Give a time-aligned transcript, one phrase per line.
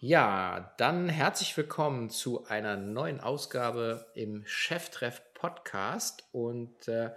[0.00, 7.10] Ja, dann herzlich willkommen zu einer neuen Ausgabe im Cheftreff Podcast und äh,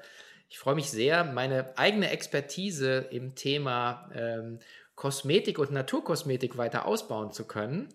[0.50, 4.58] ich freue mich sehr, meine eigene Expertise im Thema ähm,
[4.96, 7.90] Kosmetik und Naturkosmetik weiter ausbauen zu können.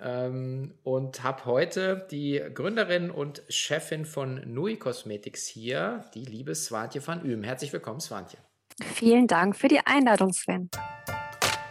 [0.00, 7.04] Ähm, und habe heute die Gründerin und Chefin von Nui Cosmetics hier, die liebe Swantje
[7.04, 7.42] van Ühm.
[7.42, 8.38] Herzlich willkommen, Swantje.
[8.94, 10.70] Vielen Dank für die Einladung, Sven.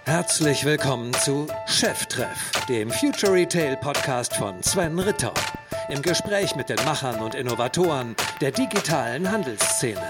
[0.10, 5.36] Herzlich willkommen zu Cheftreff, dem Future Retail Podcast von Sven Ritter.
[5.88, 10.02] Im Gespräch mit den Machern und Innovatoren der digitalen Handelsszene.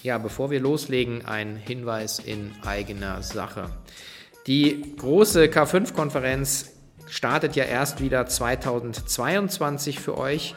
[0.00, 3.68] Ja, bevor wir loslegen, ein Hinweis in eigener Sache.
[4.46, 6.70] Die große K5-Konferenz
[7.06, 10.54] startet ja erst wieder 2022 für euch,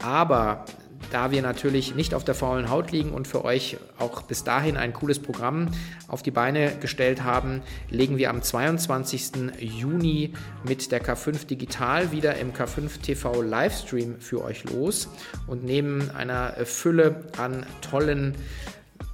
[0.00, 0.64] aber
[1.10, 4.76] da wir natürlich nicht auf der faulen Haut liegen und für euch auch bis dahin
[4.76, 5.68] ein cooles Programm
[6.06, 9.52] auf die Beine gestellt haben, legen wir am 22.
[9.58, 10.32] Juni
[10.64, 15.08] mit der K5 Digital wieder im K5 TV Livestream für euch los
[15.46, 18.34] und neben einer Fülle an tollen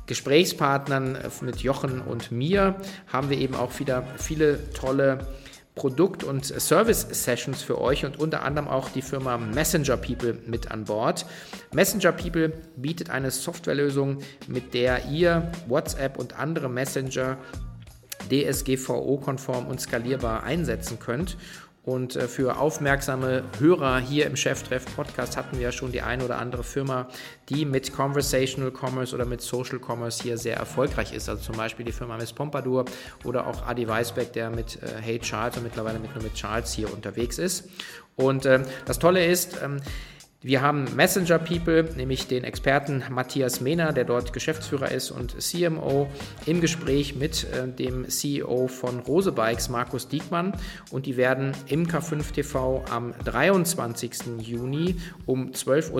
[0.06, 2.76] Gesprächspartnern mit Jochen und mir
[3.10, 5.26] haben wir eben auch wieder viele tolle
[5.74, 10.84] Produkt- und Service-Sessions für euch und unter anderem auch die Firma Messenger People mit an
[10.84, 11.26] Bord.
[11.72, 17.38] Messenger People bietet eine Softwarelösung, mit der ihr WhatsApp und andere Messenger
[18.30, 21.36] DSGVO-konform und skalierbar einsetzen könnt
[21.84, 26.24] und äh, für aufmerksame Hörer hier im Cheftreff Podcast hatten wir ja schon die eine
[26.24, 27.08] oder andere Firma,
[27.50, 31.28] die mit Conversational Commerce oder mit Social Commerce hier sehr erfolgreich ist.
[31.28, 32.86] Also zum Beispiel die Firma Miss Pompadour
[33.24, 36.72] oder auch Adi Weisbeck, der mit äh, Hey Charles und mittlerweile mit nur mit Charles
[36.72, 37.68] hier unterwegs ist.
[38.16, 39.80] Und äh, das Tolle ist, ähm,
[40.44, 46.06] wir haben Messenger People, nämlich den Experten Matthias Mehner, der dort Geschäftsführer ist und CMO,
[46.44, 50.52] im Gespräch mit äh, dem CEO von Rose Bikes, Markus Diekmann.
[50.90, 54.12] Und die werden im K5 TV am 23.
[54.42, 55.92] Juni um 12.30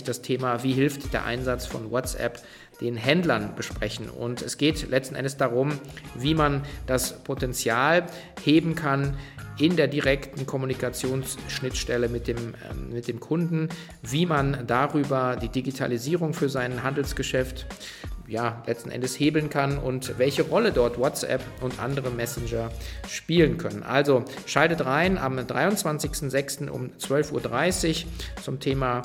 [0.00, 2.40] Uhr das Thema Wie hilft der Einsatz von WhatsApp
[2.80, 4.08] den Händlern besprechen.
[4.08, 5.78] Und es geht letzten Endes darum,
[6.14, 8.04] wie man das Potenzial
[8.42, 9.16] heben kann,
[9.58, 13.68] in der direkten Kommunikationsschnittstelle mit dem, ähm, mit dem Kunden,
[14.02, 17.66] wie man darüber die Digitalisierung für sein Handelsgeschäft
[18.26, 22.70] ja, letzten Endes hebeln kann und welche Rolle dort WhatsApp und andere Messenger
[23.08, 23.82] spielen können.
[23.82, 26.68] Also schaltet rein am 23.06.
[26.68, 29.02] um 12.30 Uhr zum Thema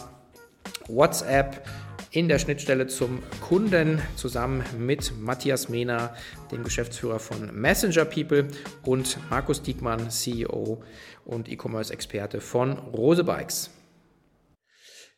[0.87, 1.65] WhatsApp
[2.11, 6.15] in der Schnittstelle zum Kunden zusammen mit Matthias Mehner,
[6.51, 8.47] dem Geschäftsführer von Messenger People
[8.83, 10.83] und Markus Diekmann, CEO
[11.25, 13.69] und E-Commerce-Experte von Rose Bikes.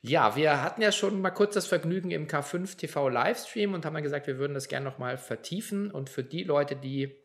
[0.01, 3.93] Ja, wir hatten ja schon mal kurz das Vergnügen im K5 TV Livestream und haben
[3.95, 5.91] ja gesagt, wir würden das gerne nochmal vertiefen.
[5.91, 7.15] Und für die Leute, die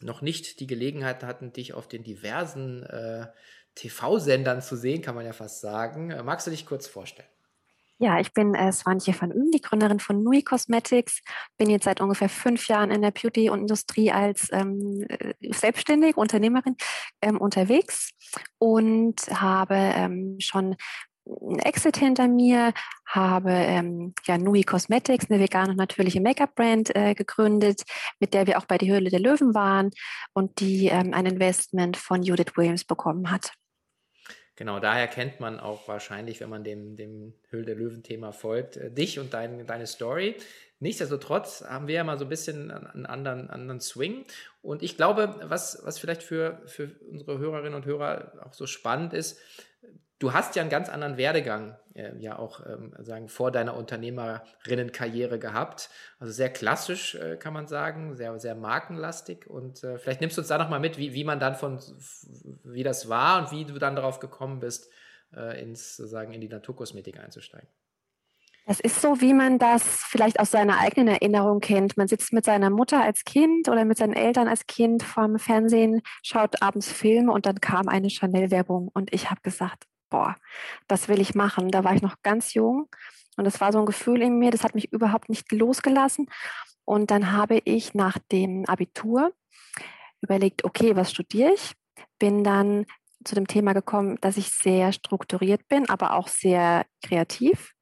[0.00, 3.28] noch nicht die Gelegenheit hatten, dich auf den diversen äh,
[3.76, 7.28] TV-Sendern zu sehen, kann man ja fast sagen, äh, magst du dich kurz vorstellen?
[8.02, 11.20] Ja, ich bin äh, Swantje van Üm, die Gründerin von Nui Cosmetics.
[11.58, 16.18] Bin jetzt seit ungefähr fünf Jahren in der Beauty- und Industrie als ähm, äh, selbstständige
[16.18, 16.76] Unternehmerin
[17.20, 18.12] ähm, unterwegs
[18.58, 20.76] und habe ähm, schon
[21.26, 22.72] ein Exit hinter mir,
[23.06, 27.82] habe ähm, ja Nui Cosmetics, eine vegane und natürliche Make-up-Brand äh, gegründet,
[28.18, 29.90] mit der wir auch bei die Höhle der Löwen waren
[30.32, 33.52] und die ähm, ein Investment von Judith Williams bekommen hat.
[34.60, 38.90] Genau, daher kennt man auch wahrscheinlich, wenn man dem, dem Höhl der Löwen-Thema folgt, äh,
[38.90, 40.36] dich und dein, deine Story.
[40.80, 44.26] Nichtsdestotrotz haben wir ja mal so ein bisschen einen anderen, anderen Swing.
[44.60, 49.14] Und ich glaube, was, was vielleicht für, für unsere Hörerinnen und Hörer auch so spannend
[49.14, 49.40] ist,
[50.20, 55.38] Du hast ja einen ganz anderen Werdegang äh, ja auch ähm, sagen vor deiner Unternehmerinnenkarriere
[55.38, 55.88] gehabt.
[56.18, 60.42] Also sehr klassisch äh, kann man sagen, sehr sehr markenlastig und äh, vielleicht nimmst du
[60.42, 61.80] uns da noch mal mit, wie, wie man dann von
[62.64, 64.90] wie das war und wie du dann darauf gekommen bist,
[65.34, 67.68] äh, ins sozusagen in die Naturkosmetik einzusteigen.
[68.66, 71.96] Es ist so, wie man das vielleicht aus seiner eigenen Erinnerung kennt.
[71.96, 76.02] Man sitzt mit seiner Mutter als Kind oder mit seinen Eltern als Kind vorm Fernsehen,
[76.22, 80.36] schaut abends Filme und dann kam eine Chanel-Werbung und ich habe gesagt, boah,
[80.88, 81.70] das will ich machen.
[81.70, 82.88] Da war ich noch ganz jung
[83.36, 86.26] und das war so ein Gefühl in mir, das hat mich überhaupt nicht losgelassen.
[86.84, 89.32] Und dann habe ich nach dem Abitur
[90.20, 91.72] überlegt, okay, was studiere ich?
[92.18, 92.86] Bin dann
[93.24, 97.72] zu dem Thema gekommen, dass ich sehr strukturiert bin, aber auch sehr kreativ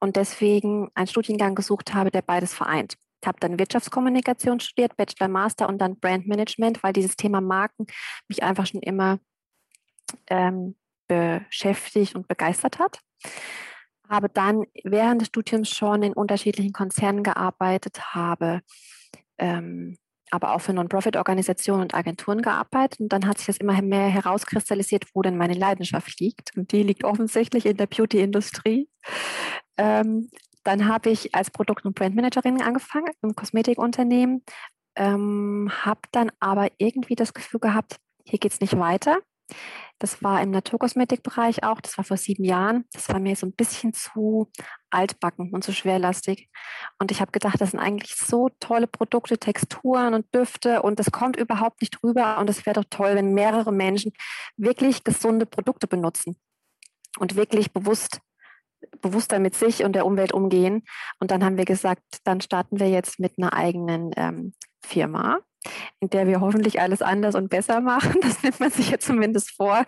[0.00, 2.96] und deswegen einen Studiengang gesucht habe, der beides vereint.
[3.22, 7.86] Ich habe dann Wirtschaftskommunikation studiert, Bachelor, Master und dann Brandmanagement, weil dieses Thema Marken
[8.28, 9.18] mich einfach schon immer
[10.28, 10.76] ähm,
[11.10, 13.00] beschäftigt und begeistert hat.
[14.08, 18.60] Habe dann während des Studiums schon in unterschiedlichen Konzernen gearbeitet, habe
[19.38, 19.96] ähm,
[20.32, 23.00] aber auch für Non-Profit-Organisationen und Agenturen gearbeitet.
[23.00, 26.56] Und dann hat sich das immer mehr herauskristallisiert, wo denn meine Leidenschaft liegt.
[26.56, 28.88] Und die liegt offensichtlich in der Beauty-Industrie.
[29.76, 30.30] Ähm,
[30.62, 34.44] dann habe ich als Produkt- und Brandmanagerin angefangen im Kosmetikunternehmen,
[34.94, 39.18] ähm, habe dann aber irgendwie das Gefühl gehabt, hier geht es nicht weiter.
[39.98, 42.86] Das war im Naturkosmetikbereich auch, das war vor sieben Jahren.
[42.92, 44.50] Das war mir so ein bisschen zu
[44.90, 46.48] altbacken und zu schwerlastig.
[46.98, 51.10] Und ich habe gedacht, das sind eigentlich so tolle Produkte, Texturen und Düfte und das
[51.10, 52.38] kommt überhaupt nicht rüber.
[52.38, 54.12] Und es wäre doch toll, wenn mehrere Menschen
[54.56, 56.36] wirklich gesunde Produkte benutzen
[57.18, 58.20] und wirklich bewusst
[59.02, 60.84] bewusster mit sich und der Umwelt umgehen.
[61.18, 65.40] Und dann haben wir gesagt, dann starten wir jetzt mit einer eigenen ähm, Firma
[66.00, 69.50] in der wir hoffentlich alles anders und besser machen, das nimmt man sich ja zumindest
[69.50, 69.84] vor,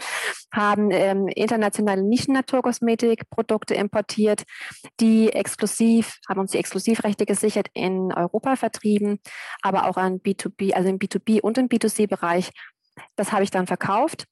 [0.53, 4.45] haben ähm, internationale Nischen-Naturkosmetikprodukte importiert,
[5.01, 9.21] die exklusiv, haben uns die Exklusivrechte gesichert in Europa vertrieben,
[9.63, 12.51] aber auch an B2B, also im B2B und im B2C-Bereich.
[13.17, 14.27] Das habe ich dann verkauft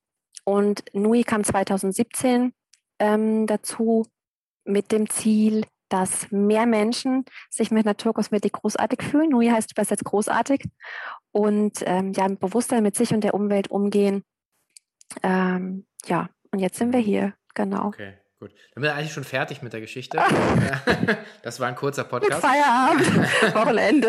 [0.45, 2.53] und Nui kam 2017
[2.99, 4.07] ähm, dazu
[4.65, 9.31] mit dem Ziel, dass mehr Menschen sich mit Naturkosmetik großartig fühlen.
[9.31, 10.65] Nui heißt übersetzt großartig
[11.33, 14.25] und ähm, ja, bewusster mit sich und der Umwelt umgehen.
[15.23, 17.89] Ähm, ja, und jetzt sind wir hier, genau.
[17.89, 18.15] Okay.
[18.41, 20.19] Gut, dann sind wir eigentlich schon fertig mit der Geschichte.
[21.43, 22.41] das war ein kurzer Podcast.
[22.41, 24.09] Feierabend, Wochenende.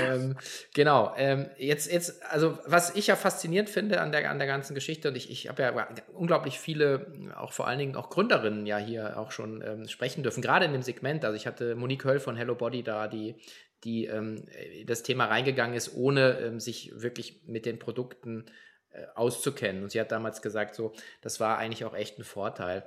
[0.00, 0.36] ähm,
[0.72, 1.12] genau.
[1.16, 5.08] Ähm, jetzt, jetzt, also was ich ja faszinierend finde an der, an der ganzen Geschichte,
[5.08, 9.18] und ich, ich habe ja unglaublich viele, auch vor allen Dingen auch Gründerinnen ja hier
[9.18, 11.24] auch schon ähm, sprechen dürfen, gerade in dem Segment.
[11.24, 13.34] Also ich hatte Monique Höll von Hello Body da, die
[13.82, 14.44] die ähm,
[14.86, 18.46] das Thema reingegangen ist, ohne ähm, sich wirklich mit den Produkten
[18.90, 19.82] äh, auszukennen.
[19.82, 22.84] Und sie hat damals gesagt, so, das war eigentlich auch echt ein Vorteil.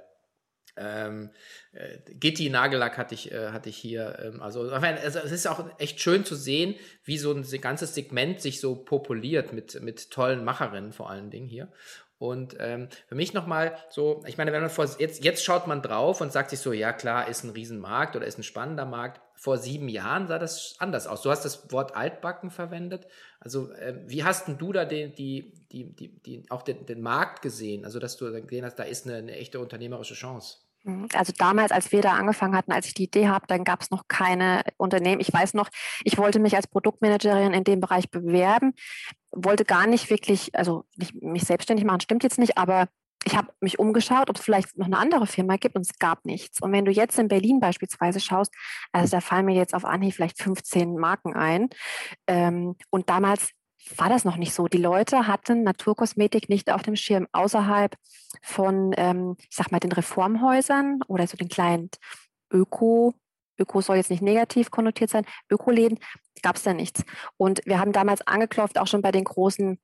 [0.77, 1.31] Ähm,
[1.73, 4.19] äh, Gitti Nagellack hatte ich, äh, hatte ich hier.
[4.21, 8.41] Ähm, also, also, es ist auch echt schön zu sehen, wie so ein ganzes Segment
[8.41, 11.71] sich so populiert mit, mit tollen Macherinnen vor allen Dingen hier.
[12.21, 15.81] Und ähm, für mich nochmal so, ich meine, wenn man vor, jetzt, jetzt schaut man
[15.81, 19.19] drauf und sagt sich so, ja klar, ist ein Riesenmarkt oder ist ein spannender Markt.
[19.33, 21.23] Vor sieben Jahren sah das anders aus.
[21.23, 23.07] Du hast das Wort Altbacken verwendet.
[23.39, 27.01] Also äh, wie hast denn du da den, die, die, die, die, auch den, den
[27.01, 27.85] Markt gesehen?
[27.85, 30.59] Also dass du gesehen hast, da ist eine, eine echte unternehmerische Chance.
[30.83, 31.07] Mhm.
[31.13, 33.91] Also damals, als wir da angefangen hatten, als ich die Idee habe, dann gab es
[33.91, 35.21] noch keine Unternehmen.
[35.21, 35.69] Ich weiß noch,
[36.03, 38.73] ich wollte mich als Produktmanagerin in dem Bereich bewerben,
[39.31, 42.87] wollte gar nicht wirklich, also nicht mich selbstständig machen, stimmt jetzt nicht, aber
[43.23, 46.25] ich habe mich umgeschaut, ob es vielleicht noch eine andere Firma gibt und es gab
[46.25, 46.59] nichts.
[46.59, 48.51] Und wenn du jetzt in Berlin beispielsweise schaust,
[48.91, 51.69] also da fallen mir jetzt auf Anhieb vielleicht 15 Marken ein.
[52.25, 53.51] Ähm, und damals
[53.97, 54.67] war das noch nicht so.
[54.67, 57.95] Die Leute hatten Naturkosmetik nicht auf dem Schirm außerhalb
[58.41, 61.89] von, ähm, ich sag mal, den Reformhäusern oder so den kleinen
[62.51, 63.13] Öko,
[63.59, 65.99] Öko soll jetzt nicht negativ konnotiert sein, Ökoläden,
[66.41, 67.03] gab es da nichts.
[67.37, 69.79] Und wir haben damals angeklopft, auch schon bei den großen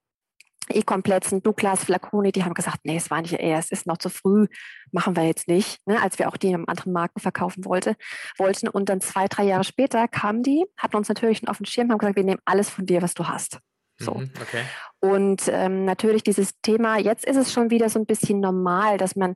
[0.69, 4.09] E-Komplexen, Douglas, Flaconi, die haben gesagt, nee, es war nicht eher, es ist noch zu
[4.09, 4.47] früh,
[4.91, 7.95] machen wir jetzt nicht, ne, als wir auch die im anderen Marken verkaufen wollte,
[8.37, 8.67] wollten.
[8.67, 11.99] Und dann zwei, drei Jahre später kamen die, hatten uns natürlich auf den Schirm, haben
[11.99, 13.59] gesagt, wir nehmen alles von dir, was du hast.
[13.99, 14.13] So.
[14.15, 14.63] Mhm, okay.
[14.99, 19.15] Und ähm, natürlich dieses Thema, jetzt ist es schon wieder so ein bisschen normal, dass
[19.15, 19.35] man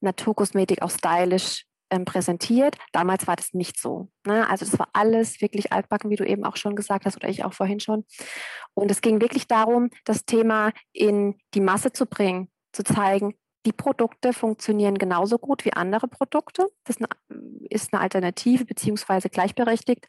[0.00, 2.76] Naturkosmetik auch stylisch ähm, präsentiert.
[2.92, 4.08] Damals war das nicht so.
[4.24, 4.48] Ne?
[4.48, 7.44] Also das war alles wirklich altbacken, wie du eben auch schon gesagt hast oder ich
[7.44, 8.04] auch vorhin schon.
[8.74, 13.34] Und es ging wirklich darum, das Thema in die Masse zu bringen, zu zeigen,
[13.66, 16.68] die Produkte funktionieren genauso gut wie andere Produkte.
[16.84, 16.96] Das
[17.68, 20.06] ist eine Alternative beziehungsweise gleichberechtigt.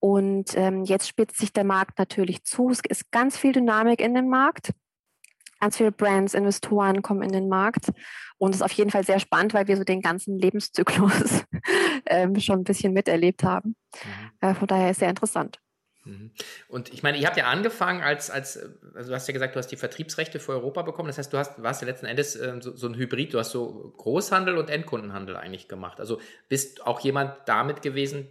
[0.00, 2.70] Und ähm, jetzt spitzt sich der Markt natürlich zu.
[2.70, 4.72] Es ist ganz viel Dynamik in dem Markt.
[5.60, 7.92] Ganz viele Brands, Investoren kommen in den Markt.
[8.38, 11.44] Und es ist auf jeden Fall sehr spannend, weil wir so den ganzen Lebenszyklus
[12.06, 13.76] ähm, schon ein bisschen miterlebt haben.
[14.02, 14.48] Mhm.
[14.48, 15.60] Äh, von daher ist es sehr interessant.
[16.04, 16.30] Mhm.
[16.68, 18.58] Und ich meine, ihr habt ja angefangen als, als,
[18.94, 21.08] also du hast ja gesagt, du hast die Vertriebsrechte für Europa bekommen.
[21.08, 23.34] Das heißt, du hast, warst ja letzten Endes äh, so, so, ein Hybrid.
[23.34, 26.00] Du hast so Großhandel und Endkundenhandel eigentlich gemacht.
[26.00, 28.28] Also bist auch jemand damit gewesen,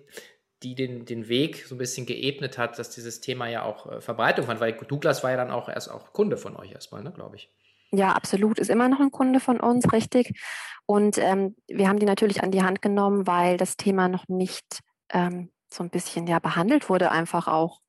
[0.63, 4.01] die den, den Weg so ein bisschen geebnet hat, dass dieses Thema ja auch äh,
[4.01, 7.11] Verbreitung fand, weil Douglas war ja dann auch erst auch Kunde von euch erstmal, ne,
[7.11, 7.49] glaube ich.
[7.91, 8.59] Ja, absolut.
[8.59, 10.39] Ist immer noch ein Kunde von uns, richtig.
[10.85, 14.81] Und ähm, wir haben die natürlich an die Hand genommen, weil das Thema noch nicht
[15.11, 17.79] ähm, so ein bisschen ja behandelt wurde, einfach auch.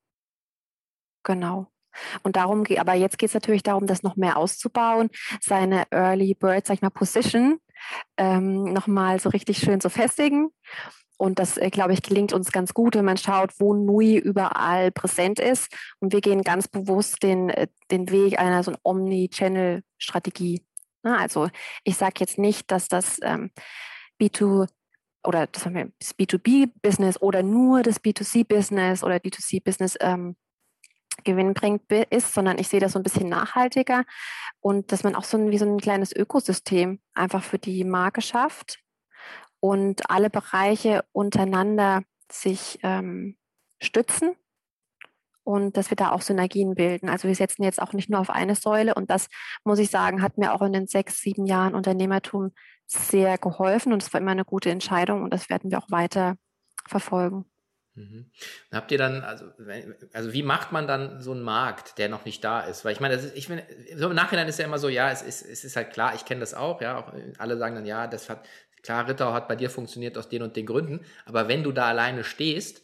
[1.23, 1.67] Genau.
[2.23, 5.11] Und darum geht, aber jetzt geht es natürlich darum, das noch mehr auszubauen,
[5.41, 7.59] seine Early Bird, sag ich mal, Position
[8.17, 10.51] ähm, nochmal so richtig schön zu festigen
[11.21, 14.91] und das, äh, glaube ich, gelingt uns ganz gut, wenn man schaut, wo Nui überall
[14.91, 15.71] präsent ist.
[15.99, 20.65] Und wir gehen ganz bewusst den, äh, den Weg einer so Omni-Channel-Strategie.
[21.03, 21.51] Also
[21.85, 23.51] ich sage jetzt nicht, dass das ähm,
[24.19, 24.67] B2
[25.23, 30.37] oder das das B2B-Business oder nur das B2C-Business oder B2C-Business ähm,
[31.25, 31.55] Gewinn
[32.09, 34.05] ist, sondern ich sehe das so ein bisschen nachhaltiger
[34.61, 38.23] und dass man auch so ein, wie so ein kleines Ökosystem einfach für die Marke
[38.23, 38.81] schafft
[39.61, 43.37] und alle Bereiche untereinander sich ähm,
[43.81, 44.35] stützen
[45.45, 47.09] und dass wir da auch Synergien bilden.
[47.09, 49.29] Also wir setzen jetzt auch nicht nur auf eine Säule und das
[49.65, 52.53] muss ich sagen, hat mir auch in den sechs, sieben Jahren Unternehmertum
[52.87, 56.37] sehr geholfen und es war immer eine gute Entscheidung und das werden wir auch weiter
[56.89, 57.45] verfolgen.
[57.95, 58.31] Mhm.
[58.73, 59.47] Habt ihr dann, also,
[60.13, 62.85] also wie macht man dann so einen Markt, der noch nicht da ist?
[62.85, 63.65] Weil ich meine, ist, ich finde,
[63.97, 66.25] so im Nachhinein ist ja immer so, ja, es ist, es ist halt klar, ich
[66.25, 68.47] kenne das auch, ja, auch alle sagen dann, ja, das hat,
[68.83, 71.87] klar, Ritter hat bei dir funktioniert aus den und den Gründen, aber wenn du da
[71.87, 72.83] alleine stehst,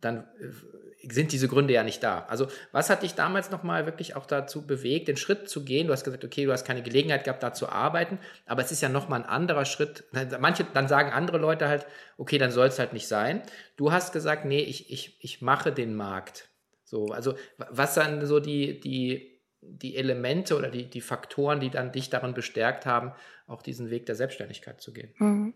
[0.00, 2.26] dann äh, sind diese Gründe ja nicht da.
[2.28, 5.86] Also was hat dich damals nochmal wirklich auch dazu bewegt, den Schritt zu gehen?
[5.86, 8.82] Du hast gesagt, okay, du hast keine Gelegenheit gehabt, da zu arbeiten, aber es ist
[8.82, 10.04] ja nochmal ein anderer Schritt.
[10.40, 13.42] Manche, dann sagen andere Leute halt, okay, dann soll es halt nicht sein.
[13.76, 16.48] Du hast gesagt, nee, ich, ich, ich mache den Markt.
[16.84, 21.92] So, also was dann so die, die, die Elemente oder die, die Faktoren, die dann
[21.92, 23.12] dich darin bestärkt haben,
[23.46, 25.12] auch diesen Weg der Selbstständigkeit zu gehen?
[25.18, 25.54] Mhm.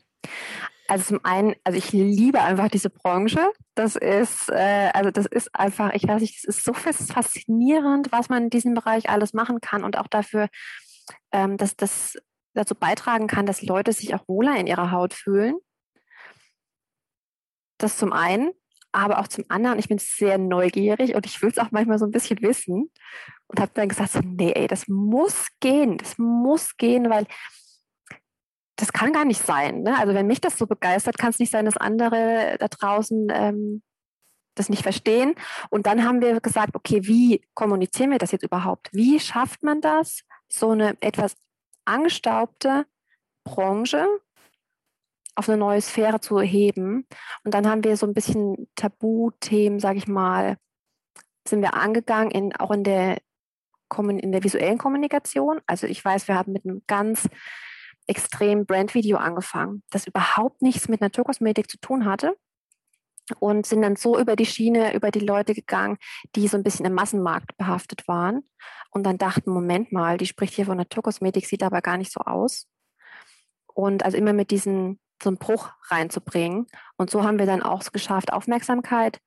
[0.89, 3.41] Also zum einen, also ich liebe einfach diese Branche.
[3.75, 8.29] Das ist, äh, also das ist einfach, ich weiß nicht, es ist so faszinierend, was
[8.29, 10.49] man in diesem Bereich alles machen kann und auch dafür,
[11.33, 12.19] ähm, dass das
[12.55, 15.55] dazu beitragen kann, dass Leute sich auch wohler in ihrer Haut fühlen.
[17.79, 18.53] Das zum einen,
[18.93, 22.05] aber auch zum anderen, ich bin sehr neugierig und ich will es auch manchmal so
[22.05, 22.91] ein bisschen wissen
[23.53, 27.27] und habe dann gesagt, so, nee, ey, das muss gehen, das muss gehen, weil
[28.77, 29.83] das kann gar nicht sein.
[29.83, 29.97] Ne?
[29.99, 33.83] Also wenn mich das so begeistert, kann es nicht sein, dass andere da draußen ähm,
[34.55, 35.35] das nicht verstehen.
[35.71, 38.89] Und dann haben wir gesagt, okay, wie kommunizieren wir das jetzt überhaupt?
[38.93, 41.35] Wie schafft man das, so eine etwas
[41.85, 42.87] angestaubte
[43.45, 44.07] Branche
[45.35, 47.07] auf eine neue Sphäre zu heben?
[47.45, 50.57] Und dann haben wir so ein bisschen Tabuthemen, sage ich mal,
[51.47, 53.19] sind wir angegangen, in, auch in der,
[53.99, 55.61] in der visuellen Kommunikation.
[55.67, 57.29] Also ich weiß, wir haben mit einem ganz
[58.07, 62.37] extrem Brandvideo angefangen, das überhaupt nichts mit Naturkosmetik zu tun hatte
[63.39, 65.99] und sind dann so über die Schiene, über die Leute gegangen,
[66.35, 68.43] die so ein bisschen im Massenmarkt behaftet waren
[68.91, 72.21] und dann dachten, Moment mal, die spricht hier von Naturkosmetik, sieht aber gar nicht so
[72.21, 72.67] aus.
[73.67, 76.67] Und also immer mit diesen so einen Bruch reinzubringen.
[76.97, 79.21] Und so haben wir dann auch es geschafft, Aufmerksamkeit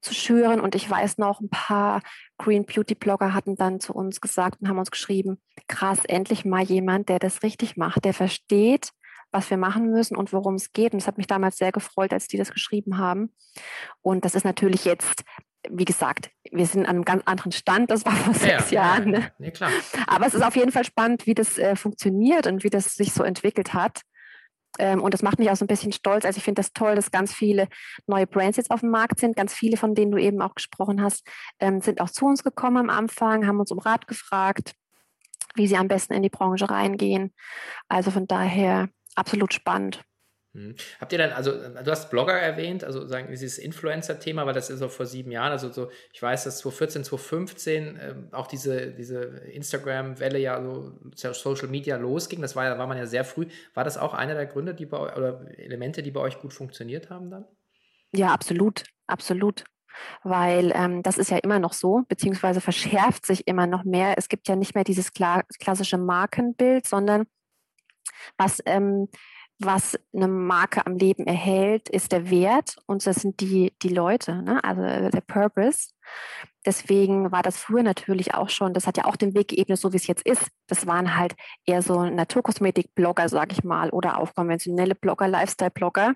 [0.00, 0.60] zu schüren.
[0.60, 2.02] Und ich weiß noch, ein paar
[2.38, 6.62] Green Beauty Blogger hatten dann zu uns gesagt und haben uns geschrieben, krass, endlich mal
[6.62, 8.90] jemand, der das richtig macht, der versteht,
[9.32, 10.92] was wir machen müssen und worum es geht.
[10.92, 13.32] Und es hat mich damals sehr gefreut, als die das geschrieben haben.
[14.02, 15.22] Und das ist natürlich jetzt,
[15.68, 17.90] wie gesagt, wir sind an einem ganz anderen Stand.
[17.90, 19.10] Das war vor sechs ja, Jahren.
[19.10, 19.32] Ne?
[19.38, 19.68] Ja.
[20.06, 23.12] Aber es ist auf jeden Fall spannend, wie das äh, funktioniert und wie das sich
[23.12, 24.02] so entwickelt hat.
[24.78, 26.24] Ähm, und das macht mich auch so ein bisschen stolz.
[26.24, 27.68] Also ich finde das toll, dass ganz viele
[28.06, 29.36] neue Brands jetzt auf dem Markt sind.
[29.36, 31.26] Ganz viele, von denen du eben auch gesprochen hast,
[31.58, 34.74] ähm, sind auch zu uns gekommen am Anfang, haben uns um Rat gefragt,
[35.54, 37.34] wie sie am besten in die Branche reingehen.
[37.88, 40.04] Also von daher absolut spannend.
[40.52, 40.74] Hm.
[41.00, 44.80] Habt ihr dann, also du hast Blogger erwähnt, also sagen dieses Influencer-Thema, weil das ist
[44.80, 49.22] so vor sieben Jahren, also so, ich weiß, dass 2014, 2015 äh, auch diese, diese
[49.22, 53.46] Instagram-Welle ja so Social Media losging, das war ja, war man ja sehr früh.
[53.74, 57.10] War das auch einer der Gründe, die bei oder Elemente, die bei euch gut funktioniert
[57.10, 57.44] haben dann?
[58.12, 59.64] Ja, absolut, absolut.
[60.24, 64.14] Weil ähm, das ist ja immer noch so, beziehungsweise verschärft sich immer noch mehr.
[64.16, 67.26] Es gibt ja nicht mehr dieses klar, klassische Markenbild, sondern
[68.36, 69.08] was ähm,
[69.60, 74.42] was eine Marke am Leben erhält, ist der Wert und das sind die, die Leute,
[74.42, 74.64] ne?
[74.64, 75.90] also der Purpose.
[76.64, 79.92] Deswegen war das früher natürlich auch schon, das hat ja auch den Weg geebnet, so
[79.92, 80.48] wie es jetzt ist.
[80.66, 81.34] Das waren halt
[81.66, 86.14] eher so Naturkosmetik-Blogger, sag ich mal, oder auch konventionelle Blogger, Lifestyle-Blogger.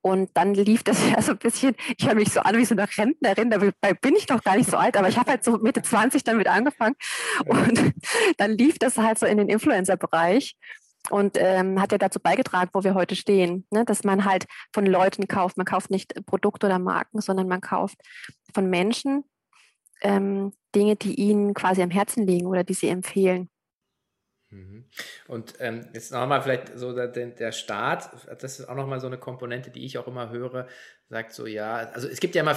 [0.00, 2.74] Und dann lief das ja so ein bisschen, ich höre mich so an wie so
[2.74, 5.58] eine Rentnerin, dabei bin ich doch gar nicht so alt, aber ich habe halt so
[5.58, 6.96] Mitte 20 damit angefangen.
[7.44, 7.94] Und
[8.38, 10.56] dann lief das halt so in den Influencer-Bereich
[11.10, 13.84] und ähm, hat ja dazu beigetragen, wo wir heute stehen, ne?
[13.84, 15.56] dass man halt von Leuten kauft.
[15.56, 17.98] Man kauft nicht Produkte oder Marken, sondern man kauft
[18.54, 19.24] von Menschen
[20.00, 23.48] ähm, Dinge, die ihnen quasi am Herzen liegen oder die sie empfehlen.
[24.50, 24.84] Mhm.
[25.26, 29.18] Und ähm, jetzt nochmal vielleicht so der, der Staat, das ist auch nochmal so eine
[29.18, 30.68] Komponente, die ich auch immer höre,
[31.08, 32.56] sagt so, ja, also es gibt ja immer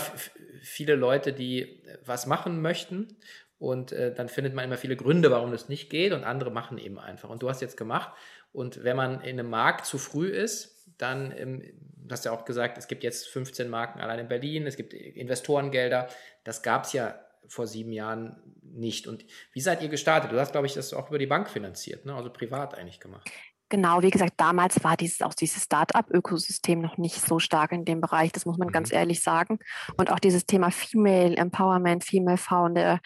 [0.61, 3.17] viele Leute, die was machen möchten
[3.59, 6.77] und äh, dann findet man immer viele Gründe, warum das nicht geht und andere machen
[6.77, 7.29] eben einfach.
[7.29, 8.11] Und du hast jetzt gemacht
[8.51, 11.63] und wenn man in einem Markt zu früh ist, dann, ähm,
[12.07, 16.07] du ja auch gesagt, es gibt jetzt 15 Marken allein in Berlin, es gibt Investorengelder.
[16.43, 19.07] Das gab es ja vor sieben Jahren nicht.
[19.07, 20.31] Und wie seid ihr gestartet?
[20.31, 22.15] Du hast, glaube ich, das auch über die Bank finanziert, ne?
[22.15, 23.29] also privat eigentlich gemacht.
[23.69, 27.99] Genau, wie gesagt, damals war dieses auch dieses Start-up-Ökosystem noch nicht so stark in dem
[27.99, 28.71] Bereich, das muss man mhm.
[28.71, 29.59] ganz ehrlich sagen.
[29.97, 32.99] Und auch dieses Thema Female Empowerment, Female Founder,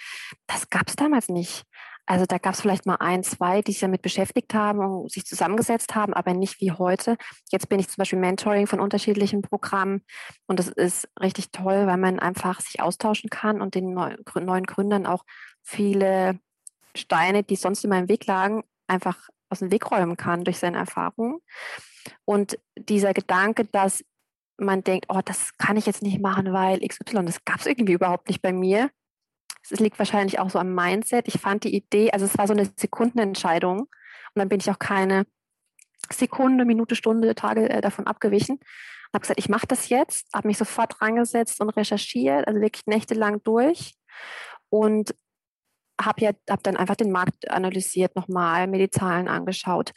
[0.46, 1.63] das gab es damals nicht.
[2.06, 5.25] Also da gab es vielleicht mal ein, zwei, die sich damit beschäftigt haben und sich
[5.25, 7.15] zusammengesetzt haben, aber nicht wie heute.
[7.51, 10.03] Jetzt bin ich zum Beispiel Mentoring von unterschiedlichen Programmen
[10.48, 15.06] und das ist richtig toll, weil man einfach sich austauschen kann und den neuen Gründern
[15.06, 15.24] auch
[15.63, 16.39] viele
[16.96, 20.77] Steine, die sonst in meinem Weg lagen, einfach aus dem Weg räumen kann durch seine
[20.77, 21.39] Erfahrungen.
[22.25, 24.03] Und dieser Gedanke, dass
[24.58, 27.93] man denkt, oh, das kann ich jetzt nicht machen, weil XY, das gab es irgendwie
[27.93, 28.89] überhaupt nicht bei mir.
[29.63, 31.27] Es liegt wahrscheinlich auch so am Mindset.
[31.27, 33.89] Ich fand die Idee, also es war so eine Sekundenentscheidung und
[34.36, 35.25] dann bin ich auch keine
[36.12, 38.60] Sekunde, Minute, Stunde, Tage äh, davon abgewichen.
[39.13, 43.43] Habe gesagt, ich mache das jetzt, habe mich sofort rangesetzt und recherchiert, also wirklich nächtelang
[43.43, 43.96] durch
[44.70, 45.13] und
[46.05, 49.91] habe ja, hab dann einfach den Markt analysiert nochmal, mir die Zahlen angeschaut.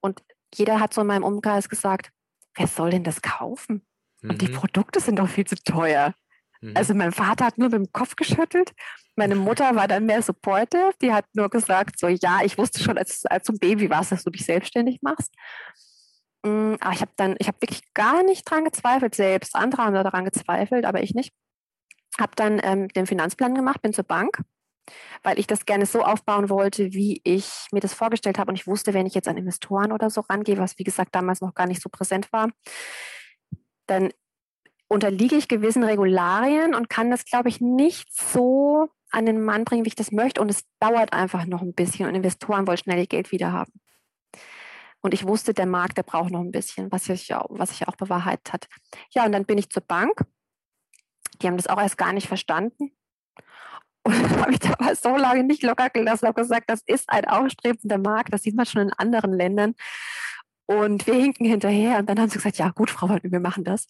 [0.00, 0.22] Und
[0.54, 2.10] jeder hat so in meinem Umkreis gesagt,
[2.56, 3.86] wer soll denn das kaufen?
[4.22, 4.30] Mhm.
[4.30, 4.54] Und die mhm.
[4.54, 6.14] Produkte sind doch viel zu teuer.
[6.60, 6.72] Mhm.
[6.76, 8.72] Also mein Vater hat nur mit dem Kopf geschüttelt.
[9.16, 10.92] Meine Mutter war dann mehr supportive.
[11.02, 14.12] Die hat nur gesagt, so ja, ich wusste schon, als, als du ein Baby warst,
[14.12, 15.34] dass du dich selbstständig machst.
[16.44, 19.54] Mm, aber ich habe dann, ich habe wirklich gar nicht dran gezweifelt selbst.
[19.54, 21.32] Andere haben daran gezweifelt, aber ich nicht.
[22.18, 24.42] Habe dann ähm, den Finanzplan gemacht, bin zur Bank
[25.22, 28.50] weil ich das gerne so aufbauen wollte, wie ich mir das vorgestellt habe.
[28.50, 31.40] Und ich wusste, wenn ich jetzt an Investoren oder so rangehe, was wie gesagt damals
[31.40, 32.50] noch gar nicht so präsent war,
[33.86, 34.10] dann
[34.88, 39.84] unterliege ich gewissen Regularien und kann das, glaube ich, nicht so an den Mann bringen,
[39.84, 40.40] wie ich das möchte.
[40.40, 42.06] Und es dauert einfach noch ein bisschen.
[42.06, 43.72] Und Investoren wollen schnell ihr Geld wieder haben.
[45.00, 47.86] Und ich wusste, der Markt, der braucht noch ein bisschen, was sich auch, was sich
[47.86, 48.68] auch bewahrheitet hat.
[49.10, 50.24] Ja, und dann bin ich zur Bank.
[51.40, 52.90] Die haben das auch erst gar nicht verstanden.
[54.04, 57.08] Und dann habe ich da aber so lange nicht locker gelassen, habe gesagt, das ist
[57.08, 59.74] ein aufstrebender Markt, das sieht man schon in anderen Ländern.
[60.66, 61.98] Und wir hinken hinterher.
[61.98, 63.88] Und dann haben sie gesagt, ja gut, Frau Waldmann, wir machen das.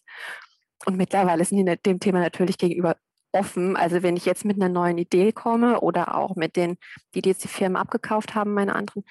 [0.85, 2.95] Und mittlerweile sind die dem Thema natürlich gegenüber
[3.31, 3.75] offen.
[3.75, 6.77] Also wenn ich jetzt mit einer neuen Idee komme oder auch mit den,
[7.13, 9.03] die, die jetzt die Firmen abgekauft haben, meine anderen,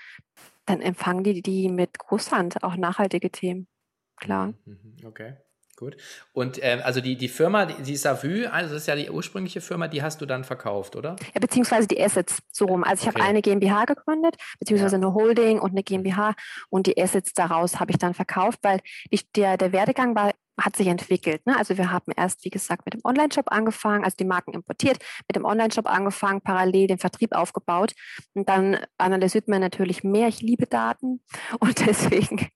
[0.66, 3.68] dann empfangen die die mit Großhand, auch nachhaltige Themen.
[4.16, 4.54] Klar.
[4.64, 5.36] Mhm, okay.
[5.78, 5.96] Gut.
[6.32, 9.60] Und ähm, also die, die Firma, die, die Savü, also das ist ja die ursprüngliche
[9.60, 11.14] Firma, die hast du dann verkauft, oder?
[11.32, 12.82] Ja, beziehungsweise die Assets so rum.
[12.82, 13.20] Also ich okay.
[13.20, 15.02] habe eine GmbH gegründet, beziehungsweise ja.
[15.02, 16.34] eine Holding und eine GmbH
[16.68, 18.80] und die Assets daraus habe ich dann verkauft, weil
[19.12, 21.44] die, der, der Werdegang war hat sich entwickelt.
[21.46, 21.56] Ne?
[21.56, 25.36] Also wir haben erst, wie gesagt, mit dem Online-Shop angefangen, also die Marken importiert, mit
[25.36, 27.94] dem Online-Shop angefangen, parallel den Vertrieb aufgebaut.
[28.34, 30.28] Und dann analysiert man natürlich mehr.
[30.28, 31.22] Ich liebe Daten
[31.60, 32.48] und deswegen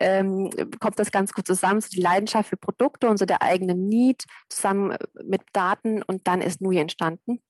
[0.00, 1.80] ähm, kommt das ganz gut zusammen.
[1.80, 6.26] So die Leidenschaft für Produkte und so der eigene Need zusammen äh, mit Daten und
[6.26, 7.42] dann ist Nui entstanden.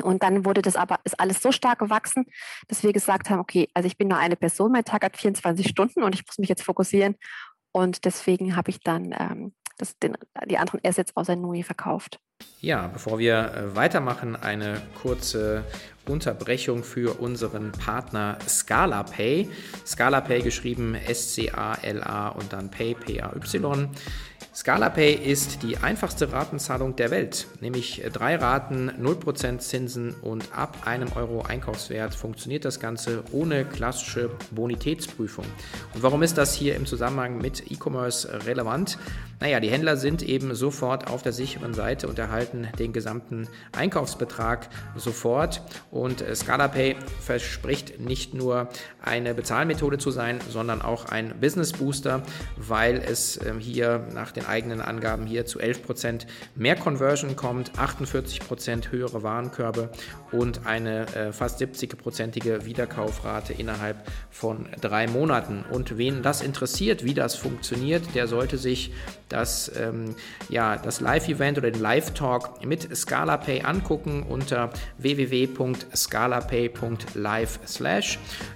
[0.00, 2.24] Und dann wurde das aber, ist alles so stark gewachsen,
[2.68, 5.68] dass wir gesagt haben, okay, also ich bin nur eine Person, mein Tag hat 24
[5.68, 7.16] Stunden und ich muss mich jetzt fokussieren
[7.72, 12.20] und deswegen habe ich dann ähm, das, den, die anderen Assets außer Nui verkauft.
[12.60, 15.64] Ja, bevor wir äh, weitermachen, eine kurze
[16.06, 19.48] Unterbrechung für unseren Partner ScalaPay.
[19.86, 23.88] ScalaPay geschrieben S-C-A-L-A und dann Pay, P-A-Y.
[24.54, 31.10] ScalaPay ist die einfachste Ratenzahlung der Welt, nämlich drei Raten, 0% Zinsen und ab einem
[31.14, 35.46] Euro Einkaufswert funktioniert das Ganze ohne klassische Bonitätsprüfung.
[35.94, 38.98] Und warum ist das hier im Zusammenhang mit E-Commerce relevant?
[39.40, 44.68] Naja, die Händler sind eben sofort auf der sicheren Seite und erhalten den gesamten Einkaufsbetrag
[44.94, 45.62] sofort.
[45.90, 48.68] Und ScalaPay verspricht nicht nur
[49.02, 52.22] eine Bezahlmethode zu sein, sondern auch ein Business Booster,
[52.56, 58.90] weil es ähm, hier nach den eigenen Angaben hier zu 11% mehr Conversion kommt, 48%
[58.90, 59.90] höhere Warenkörbe
[60.30, 63.96] und eine äh, fast 70-prozentige Wiederkaufrate innerhalb
[64.30, 65.64] von drei Monaten.
[65.70, 68.92] Und wen das interessiert, wie das funktioniert, der sollte sich
[69.32, 70.14] das, ähm,
[70.48, 77.58] ja, das Live-Event oder den Live-Talk mit ScalaPay angucken unter www.scalapay.live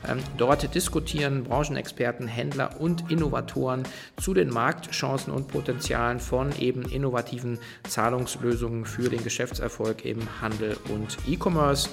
[0.07, 3.85] Ähm, dort diskutieren Branchenexperten, Händler und Innovatoren
[4.21, 7.59] zu den Marktchancen und Potenzialen von eben innovativen
[7.89, 11.89] Zahlungslösungen für den Geschäftserfolg im Handel und E-Commerce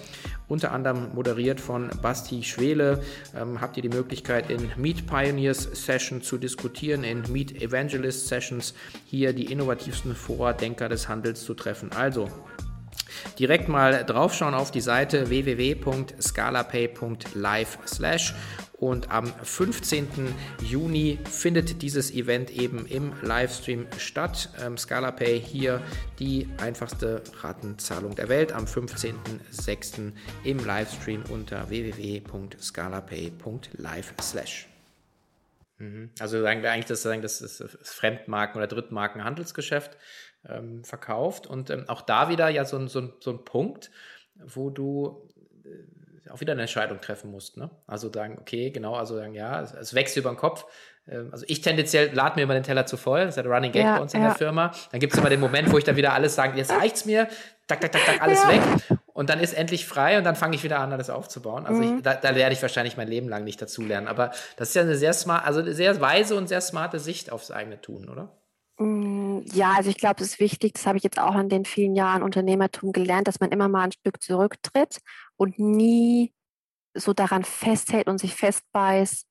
[0.48, 3.04] unter anderem moderiert von Basti Schwele.
[3.36, 8.74] Ähm, habt ihr die Möglichkeit in Meet Pioneers Session zu diskutieren, in Meet Evangelist Sessions
[9.06, 11.92] hier die innovativsten Vordenker des Handels zu treffen.
[11.94, 12.30] Also
[13.40, 17.78] direkt mal draufschauen auf die Seite www.scalapay.live
[18.84, 20.36] und am 15.
[20.62, 24.50] Juni findet dieses Event eben im Livestream statt.
[24.62, 25.82] Ähm, ScalaPay hier
[26.20, 30.12] die einfachste Ratenzahlung der Welt am 15.06.
[30.44, 34.14] im Livestream unter www.scalapay.live.
[35.78, 36.10] Mhm.
[36.20, 39.96] Also eigentlich das, das, das Fremdmarken- oder Drittmarken-Handelsgeschäft
[40.48, 41.48] ähm, verkauft.
[41.48, 43.92] Und ähm, auch da wieder ja so, so, so ein Punkt,
[44.36, 45.30] wo du
[45.64, 45.70] äh,
[46.32, 47.58] auch wieder eine Entscheidung treffen musst.
[47.58, 47.70] Ne?
[47.88, 50.66] Also sagen, okay, genau, also sagen, ja, es, es wächst über den Kopf.
[51.08, 53.52] Ähm, also ich tendenziell lade mir immer den Teller zu voll, das ist ja der
[53.52, 54.30] Running Gag ja, bei uns in ja.
[54.30, 54.72] der Firma.
[54.92, 57.28] Dann gibt es immer den Moment, wo ich dann wieder alles sage, jetzt reicht's mir,
[57.68, 58.50] tak, tak, tak, tak, alles ja.
[58.50, 58.62] weg.
[59.14, 61.66] Und dann ist endlich frei und dann fange ich wieder an, alles aufzubauen.
[61.66, 61.98] Also mhm.
[61.98, 64.08] ich, da, da, werde ich wahrscheinlich mein Leben lang nicht dazulernen.
[64.08, 67.52] Aber das ist ja eine sehr smart, also sehr weise und sehr smarte Sicht aufs
[67.52, 68.32] eigene Tun, oder?
[68.80, 71.66] Mm, ja, also ich glaube, es ist wichtig, das habe ich jetzt auch in den
[71.66, 74.98] vielen Jahren Unternehmertum gelernt, dass man immer mal ein Stück zurücktritt
[75.44, 76.34] und nie
[76.96, 79.28] so daran festhält und sich festbeißt,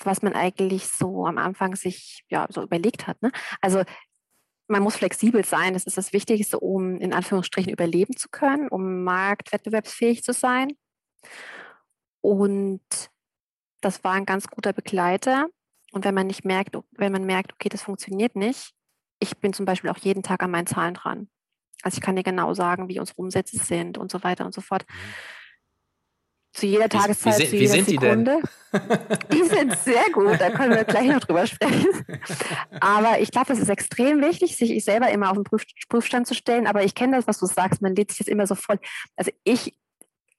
[0.00, 3.20] was man eigentlich so am Anfang sich ja so überlegt hat.
[3.22, 3.30] Ne?
[3.60, 3.84] Also
[4.66, 9.04] man muss flexibel sein, das ist das Wichtigste, um in Anführungsstrichen überleben zu können, um
[9.04, 10.68] marktwettbewerbsfähig zu sein.
[12.22, 12.80] Und
[13.82, 15.48] das war ein ganz guter Begleiter.
[15.92, 18.72] Und wenn man nicht merkt, wenn man merkt, okay, das funktioniert nicht,
[19.20, 21.28] ich bin zum Beispiel auch jeden Tag an meinen Zahlen dran.
[21.82, 24.60] Also ich kann dir genau sagen, wie unsere Umsätze sind und so weiter und so
[24.60, 24.84] fort.
[24.88, 25.44] Mhm
[26.54, 28.38] zu jeder Tageszeit, wie, wie, zu jeder sind Sekunde.
[28.72, 31.88] Die, die sind sehr gut, da können wir gleich noch drüber sprechen.
[32.80, 36.34] Aber ich glaube, es ist extrem wichtig, sich selber immer auf den Prüf Prüfstand zu
[36.34, 36.68] stellen.
[36.68, 38.78] Aber ich kenne das, was du sagst, man lädt sich das immer so voll.
[39.16, 39.76] Also ich,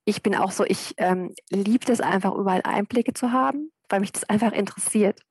[0.06, 4.12] ich bin auch so, ich ähm, liebe es einfach, überall Einblicke zu haben, weil mich
[4.12, 5.22] das einfach interessiert.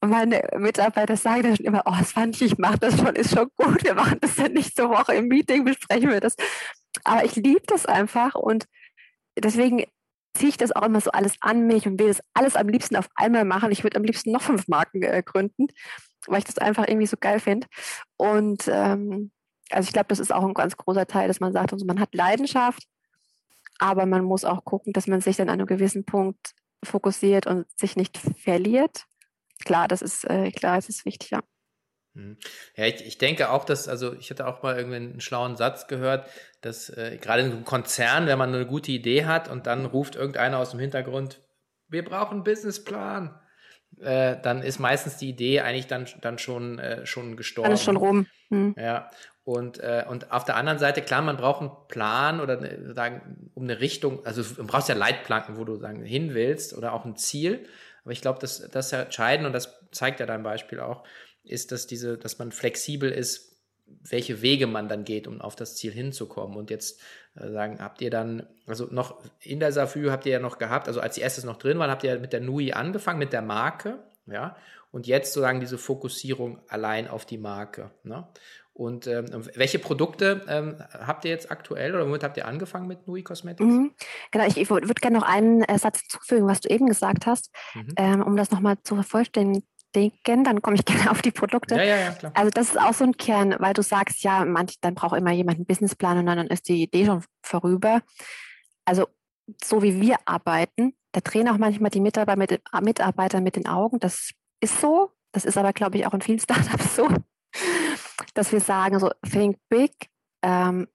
[0.00, 3.34] Und meine Mitarbeiter sagen dann immer, oh, das fand ich, ich mache das schon, ist
[3.34, 6.36] schon gut, wir machen das dann nächste Woche im Meeting, besprechen wir das.
[7.04, 8.66] Aber ich liebe das einfach und
[9.38, 9.84] deswegen
[10.34, 12.96] ziehe ich das auch immer so alles an mich und will das alles am liebsten
[12.96, 13.72] auf einmal machen.
[13.72, 15.68] Ich würde am liebsten noch fünf Marken äh, gründen,
[16.26, 17.66] weil ich das einfach irgendwie so geil finde.
[18.16, 19.30] Und ähm,
[19.70, 22.00] also ich glaube, das ist auch ein ganz großer Teil, dass man sagt, also man
[22.00, 22.86] hat Leidenschaft,
[23.78, 27.66] aber man muss auch gucken, dass man sich dann an einem gewissen Punkt fokussiert und
[27.78, 29.04] sich nicht verliert.
[29.64, 31.42] Klar, das ist äh, klar, es ist wichtig, ja.
[32.14, 32.38] Mhm.
[32.76, 35.86] Ja, ich, ich denke auch, dass, also ich hatte auch mal irgendwie einen schlauen Satz
[35.86, 36.28] gehört,
[36.60, 40.16] dass äh, gerade in einem Konzern, wenn man eine gute Idee hat und dann ruft
[40.16, 41.40] irgendeiner aus dem Hintergrund,
[41.88, 43.38] wir brauchen einen Businessplan,
[44.00, 47.68] äh, dann ist meistens die Idee eigentlich dann, dann schon, äh, schon gestorben.
[47.68, 48.26] Alles schon rum.
[48.48, 48.74] Hm.
[48.76, 49.10] Ja.
[49.46, 53.48] Und, äh, und auf der anderen Seite, klar, man braucht einen Plan oder eine, sagen,
[53.54, 57.04] um eine Richtung, also du brauchst ja Leitplanken, wo du sagen, hin willst oder auch
[57.04, 57.64] ein Ziel.
[58.02, 61.04] Aber ich glaube, das, das ist ja entscheidend und das zeigt ja dein Beispiel auch,
[61.44, 63.56] ist, dass diese, dass man flexibel ist,
[63.86, 66.56] welche Wege man dann geht, um auf das Ziel hinzukommen.
[66.56, 67.00] Und jetzt
[67.36, 70.88] äh, sagen, habt ihr dann, also noch in der Safü habt ihr ja noch gehabt,
[70.88, 73.42] also als die erstes noch drin waren, habt ihr mit der Nui angefangen, mit der
[73.42, 74.56] Marke, ja,
[74.90, 77.90] und jetzt sozusagen diese Fokussierung allein auf die Marke.
[78.02, 78.26] Ne?
[78.76, 83.06] Und ähm, welche Produkte ähm, habt ihr jetzt aktuell oder womit habt ihr angefangen mit
[83.06, 83.72] Nui Cosmetics?
[83.72, 83.94] Mhm.
[84.30, 87.50] Genau, ich, ich würde gerne noch einen äh, Satz hinzufügen, was du eben gesagt hast,
[87.74, 87.94] mhm.
[87.96, 89.62] ähm, um das nochmal zu vervollständigen
[90.24, 91.74] dann komme ich gerne auf die Produkte.
[91.76, 92.32] Ja, ja, ja, klar.
[92.34, 95.32] Also das ist auch so ein Kern, weil du sagst, ja, manch, dann braucht immer
[95.32, 98.02] jemand einen Businessplan und dann ist die Idee schon vorüber.
[98.84, 99.06] Also
[99.64, 103.98] so wie wir arbeiten, da drehen auch manchmal die Mitarbeiter mit, Mitarbeiter mit den Augen.
[104.00, 105.12] Das ist so.
[105.32, 107.08] Das ist aber, glaube ich, auch in vielen Startups so,
[108.34, 109.92] dass wir sagen, so think big
[110.42, 110.88] ähm,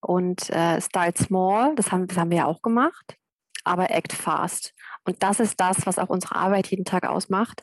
[0.00, 1.74] und äh, start small.
[1.74, 3.16] Das haben, das haben wir ja auch gemacht,
[3.64, 4.74] aber act fast.
[5.04, 7.62] Und das ist das, was auch unsere Arbeit jeden Tag ausmacht.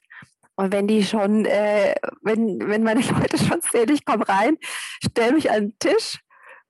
[0.56, 4.58] Und wenn die schon, äh, wenn, wenn meine Leute schon sehen, ich komme rein,
[5.04, 6.20] stelle mich an den Tisch,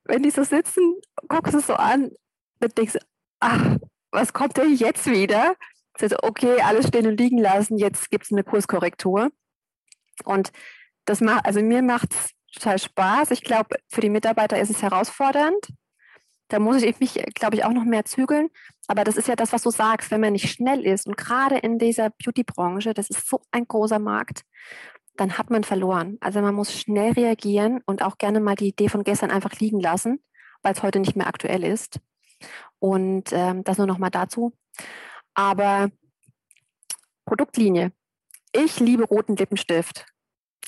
[0.05, 0.95] wenn die so sitzen,
[1.27, 2.11] guckst du so an,
[2.59, 2.99] dann denkst du,
[3.39, 3.77] ach,
[4.11, 5.55] was kommt denn jetzt wieder?
[5.99, 9.29] Also, okay, alles stehen und liegen lassen, jetzt gibt es eine Kurskorrektur.
[10.23, 10.51] Und
[11.05, 13.31] das macht, also mir macht es total Spaß.
[13.31, 15.67] Ich glaube, für die Mitarbeiter ist es herausfordernd.
[16.47, 18.49] Da muss ich mich, glaube ich, auch noch mehr zügeln.
[18.87, 21.57] Aber das ist ja das, was du sagst, wenn man nicht schnell ist und gerade
[21.57, 24.43] in dieser Beauty-Branche, das ist so ein großer Markt,
[25.17, 26.17] dann hat man verloren.
[26.21, 29.79] Also man muss schnell reagieren und auch gerne mal die Idee von gestern einfach liegen
[29.79, 30.23] lassen,
[30.61, 31.99] weil es heute nicht mehr aktuell ist.
[32.79, 34.53] Und ähm, das nur noch mal dazu.
[35.33, 35.89] Aber
[37.25, 37.91] Produktlinie.
[38.51, 40.05] Ich liebe roten Lippenstift.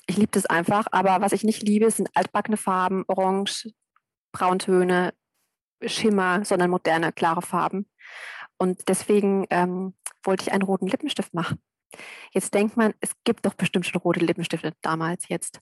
[0.07, 0.87] Ich liebe das einfach.
[0.91, 3.69] Aber was ich nicht liebe, sind altbackene Farben, Orange,
[4.31, 5.13] Brauntöne,
[5.85, 7.89] Schimmer, sondern moderne, klare Farben.
[8.57, 9.93] Und deswegen ähm,
[10.23, 11.61] wollte ich einen roten Lippenstift machen.
[12.31, 15.61] Jetzt denkt man, es gibt doch bestimmt schon rote Lippenstifte damals, jetzt.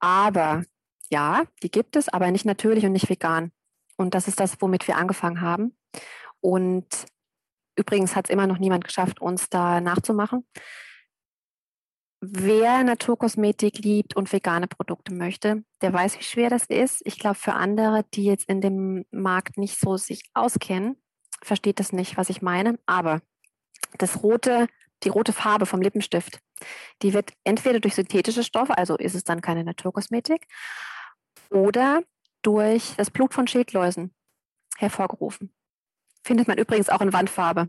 [0.00, 0.64] Aber
[1.10, 3.52] ja, die gibt es, aber nicht natürlich und nicht vegan.
[3.96, 5.76] Und das ist das, womit wir angefangen haben.
[6.40, 6.86] Und
[7.76, 10.46] übrigens hat es immer noch niemand geschafft, uns da nachzumachen.
[12.26, 17.02] Wer Naturkosmetik liebt und vegane Produkte möchte, der weiß, wie schwer das ist.
[17.04, 20.96] Ich glaube, für andere, die jetzt in dem Markt nicht so sich auskennen,
[21.42, 22.78] versteht das nicht, was ich meine.
[22.86, 23.20] Aber
[23.98, 24.68] das rote
[25.04, 26.40] die rote Farbe vom Lippenstift,
[27.02, 30.46] die wird entweder durch synthetische Stoffe, also ist es dann keine Naturkosmetik,
[31.50, 32.02] oder
[32.42, 34.14] durch das Blut von Schildläusen
[34.76, 35.54] hervorgerufen.
[36.24, 37.68] Findet man übrigens auch in Wandfarbe.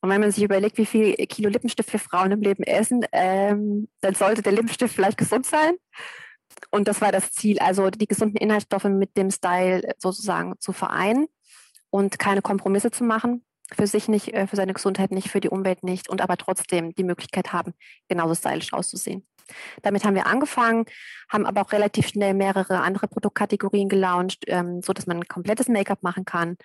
[0.00, 3.88] Und wenn man sich überlegt, wie viel Kilo Lippenstift wir Frauen im Leben essen, ähm,
[4.00, 5.74] dann sollte der Lippenstift vielleicht gesund sein.
[6.70, 11.26] Und das war das Ziel, also die gesunden Inhaltsstoffe mit dem Style sozusagen zu vereinen
[11.90, 13.44] und keine Kompromisse zu machen.
[13.72, 16.94] Für sich nicht, äh, für seine Gesundheit nicht, für die Umwelt nicht und aber trotzdem
[16.94, 17.72] die Möglichkeit haben,
[18.08, 19.26] genauso stylisch auszusehen.
[19.82, 20.84] Damit haben wir angefangen,
[21.28, 25.68] haben aber auch relativ schnell mehrere andere Produktkategorien gelauncht, ähm, so dass man ein komplettes
[25.68, 26.56] Make-up machen kann.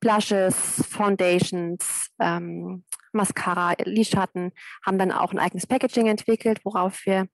[0.00, 4.52] Blushes, Foundations, ähm, Mascara, Lidschatten,
[4.84, 7.28] haben dann auch ein eigenes Packaging entwickelt, worauf wir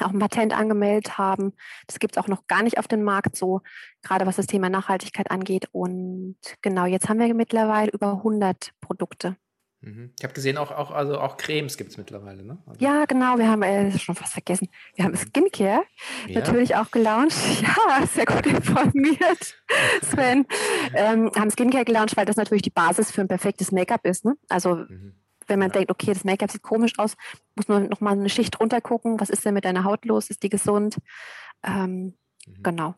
[0.00, 1.54] auch ein Patent angemeldet haben.
[1.86, 3.62] Das gibt es auch noch gar nicht auf dem Markt so,
[4.02, 5.68] gerade was das Thema Nachhaltigkeit angeht.
[5.72, 9.36] Und genau, jetzt haben wir mittlerweile über 100 Produkte.
[9.80, 10.12] Mhm.
[10.18, 12.58] Ich habe gesehen, auch, auch, also auch Cremes gibt es mittlerweile, ne?
[12.66, 13.38] Also ja, genau.
[13.38, 14.68] Wir haben äh, schon fast vergessen.
[14.96, 15.84] Wir haben Skincare
[16.26, 16.40] ja.
[16.40, 17.36] natürlich auch gelauncht.
[17.62, 19.56] Ja, sehr gut informiert,
[20.02, 20.46] Sven.
[20.94, 24.24] ähm, haben Skincare gelauncht, weil das natürlich die Basis für ein perfektes Make-up ist.
[24.24, 24.34] Ne?
[24.48, 25.14] Also mhm
[25.48, 25.72] wenn man ja.
[25.72, 27.16] denkt, okay, das Make-up sieht komisch aus,
[27.56, 29.18] muss man nochmal eine Schicht runter gucken.
[29.18, 30.30] Was ist denn mit deiner Haut los?
[30.30, 30.98] Ist die gesund?
[31.64, 32.14] Ähm,
[32.46, 32.62] mhm.
[32.62, 32.94] Genau.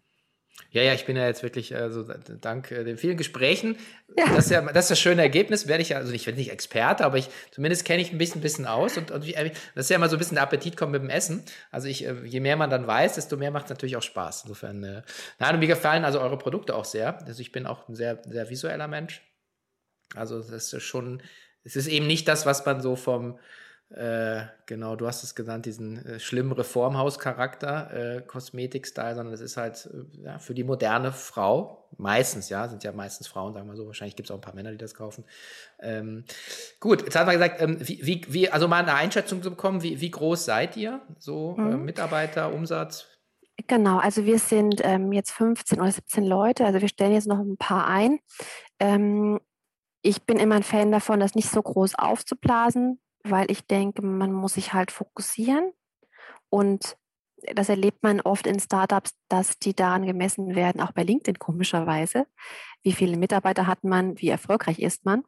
[0.72, 3.76] Ja, ja, ich bin ja jetzt wirklich, also dank äh, den vielen Gesprächen,
[4.16, 4.26] ja.
[4.34, 6.52] das, ist ja, das ist das schöne Ergebnis, werde ich ja, also ich bin nicht
[6.52, 9.90] Experte, aber ich zumindest kenne ich ein bisschen, bisschen aus und, und äh, das ist
[9.90, 11.42] ja immer so ein bisschen der Appetit kommt mit dem Essen.
[11.72, 14.42] Also ich, äh, je mehr man dann weiß, desto mehr macht es natürlich auch Spaß.
[14.44, 15.02] Insofern, äh,
[15.40, 17.20] nein, und mir gefallen also eure Produkte auch sehr.
[17.26, 19.22] Also ich bin auch ein sehr, sehr visueller Mensch.
[20.14, 21.20] Also das ist schon,
[21.64, 23.40] es ist eben nicht das, was man so vom,
[23.90, 29.56] äh, genau, du hast es genannt, diesen äh, schlimmen Reformhaus-Charakter, äh, Kosmetik-Style, sondern es ist
[29.56, 33.74] halt äh, ja, für die moderne Frau, meistens, ja, sind ja meistens Frauen, sagen wir
[33.74, 35.24] so, wahrscheinlich gibt es auch ein paar Männer, die das kaufen.
[35.80, 36.24] Ähm,
[36.78, 39.82] gut, jetzt haben wir gesagt, ähm, wie, wie, wie, also mal eine Einschätzung zu bekommen,
[39.82, 41.84] wie, wie groß seid ihr, so äh, mhm.
[41.84, 43.06] Mitarbeiter, Umsatz?
[43.66, 47.40] Genau, also wir sind ähm, jetzt 15 oder 17 Leute, also wir stellen jetzt noch
[47.40, 48.20] ein paar ein.
[48.78, 49.40] Ähm,
[50.02, 54.32] ich bin immer ein Fan davon, das nicht so groß aufzublasen, weil ich denke, man
[54.32, 55.72] muss sich halt fokussieren.
[56.48, 56.96] Und
[57.54, 62.26] das erlebt man oft in Startups, dass die daran gemessen werden, auch bei LinkedIn komischerweise.
[62.82, 65.22] Wie viele Mitarbeiter hat man, wie erfolgreich ist man?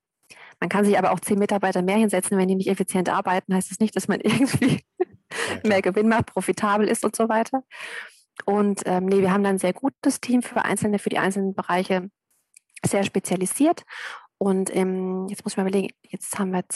[0.61, 3.71] Man kann sich aber auch zehn Mitarbeiter mehr hinsetzen, wenn die nicht effizient arbeiten, heißt
[3.71, 5.07] das nicht, dass man irgendwie ja,
[5.65, 7.65] mehr Gewinn macht, profitabel ist und so weiter.
[8.47, 11.55] Und ähm, nee, wir haben dann ein sehr gutes Team für einzelne, für die einzelnen
[11.55, 12.11] Bereiche
[12.85, 13.85] sehr spezialisiert
[14.43, 16.69] und ähm, jetzt muss ich mal überlegen, jetzt haben wir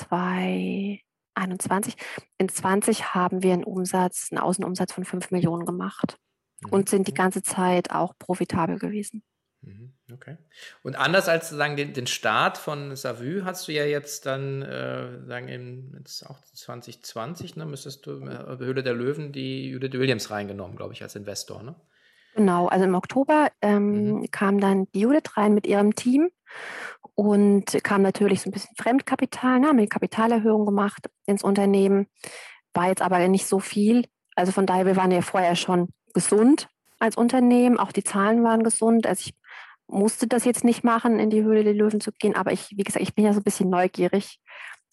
[1.37, 1.95] 2021.
[2.39, 6.19] In 20 haben wir einen Umsatz, einen Außenumsatz von 5 Millionen gemacht
[6.61, 6.71] mhm.
[6.71, 9.23] und sind die ganze Zeit auch profitabel gewesen.
[9.63, 9.93] Mhm.
[10.13, 10.37] Okay.
[10.83, 15.25] Und anders als sagen den, den Start von Savü hast du ja jetzt dann äh,
[15.27, 20.31] sagen in jetzt auch 2020, ne, müsstest du äh, Höhle der Löwen die Judith Williams
[20.31, 21.75] reingenommen, glaube ich, als Investor, ne?
[22.37, 24.31] Genau, also im Oktober ähm, mhm.
[24.31, 26.29] kam dann die Judith rein mit ihrem Team
[27.15, 32.09] und kam natürlich so ein bisschen Fremdkapital, ne, haben eine Kapitalerhöhung gemacht ins Unternehmen,
[32.75, 34.05] war jetzt aber nicht so viel.
[34.35, 36.69] Also von daher, wir waren ja vorher schon gesund
[36.99, 39.07] als Unternehmen, auch die Zahlen waren gesund.
[39.07, 39.35] Also ich
[39.87, 42.85] musste das jetzt nicht machen, in die Höhle der Löwen zu gehen, aber ich, wie
[42.85, 44.41] gesagt, ich bin ja so ein bisschen neugierig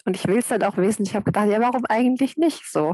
[0.06, 1.04] und ich will es dann auch wissen.
[1.04, 2.94] Ich habe gedacht, ja, warum eigentlich nicht so?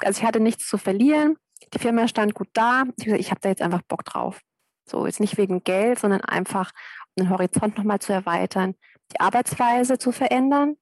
[0.00, 1.36] Also ich hatte nichts zu verlieren.
[1.72, 2.84] Die Firma stand gut da.
[2.96, 4.40] Ich, ich habe da jetzt einfach Bock drauf.
[4.84, 6.72] So, jetzt nicht wegen Geld, sondern einfach,
[7.18, 8.74] den Horizont nochmal zu erweitern,
[9.12, 10.76] die Arbeitsweise zu verändern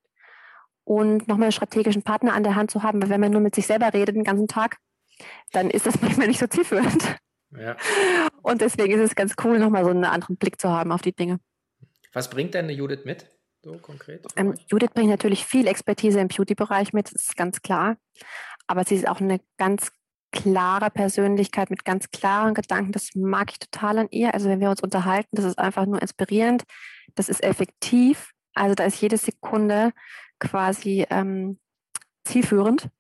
[0.84, 3.54] und nochmal einen strategischen Partner an der Hand zu haben, weil wenn man nur mit
[3.54, 4.76] sich selber redet den ganzen Tag,
[5.52, 7.16] dann ist das manchmal nicht so zielführend.
[7.56, 7.76] Ja.
[8.42, 11.14] Und deswegen ist es ganz cool, nochmal so einen anderen Blick zu haben auf die
[11.14, 11.40] Dinge.
[12.12, 13.26] Was bringt denn Judith mit,
[13.62, 14.26] so konkret?
[14.36, 17.96] Ähm, Judith bringt natürlich viel Expertise im Beauty-Bereich mit, das ist ganz klar.
[18.66, 19.90] Aber sie ist auch eine ganz
[20.36, 22.92] klare Persönlichkeit mit ganz klaren Gedanken.
[22.92, 24.34] Das mag ich total an ihr.
[24.34, 26.64] Also wenn wir uns unterhalten, das ist einfach nur inspirierend.
[27.14, 28.30] Das ist effektiv.
[28.54, 29.92] Also da ist jede Sekunde
[30.38, 31.58] quasi ähm,
[32.24, 32.90] zielführend.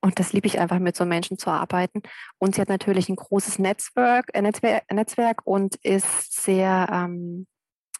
[0.00, 2.02] Und das liebe ich einfach, mit so Menschen zu arbeiten.
[2.38, 7.46] Und sie hat natürlich ein großes Netzwerk, äh, Netzwerk, Netzwerk und ist sehr ähm,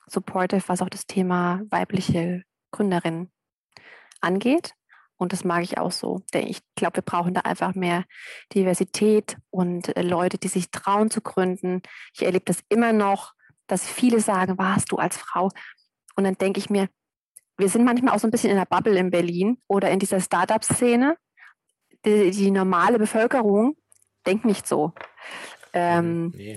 [0.07, 3.31] supportive, was auch das Thema weibliche Gründerinnen
[4.21, 4.75] angeht.
[5.19, 6.23] Und das mag ich auch so.
[6.33, 8.05] Denn ich glaube, wir brauchen da einfach mehr
[8.55, 11.83] Diversität und äh, Leute, die sich trauen zu gründen.
[12.15, 13.35] Ich erlebe das immer noch,
[13.67, 15.51] dass viele sagen, warst du als Frau?
[16.17, 16.89] Und dann denke ich mir,
[17.59, 20.21] wir sind manchmal auch so ein bisschen in der Bubble in Berlin oder in dieser
[20.21, 21.17] Startup-Szene.
[22.05, 23.77] Die, die, normale Bevölkerung
[24.25, 24.93] denkt nicht so.
[25.73, 26.57] Ähm, nee.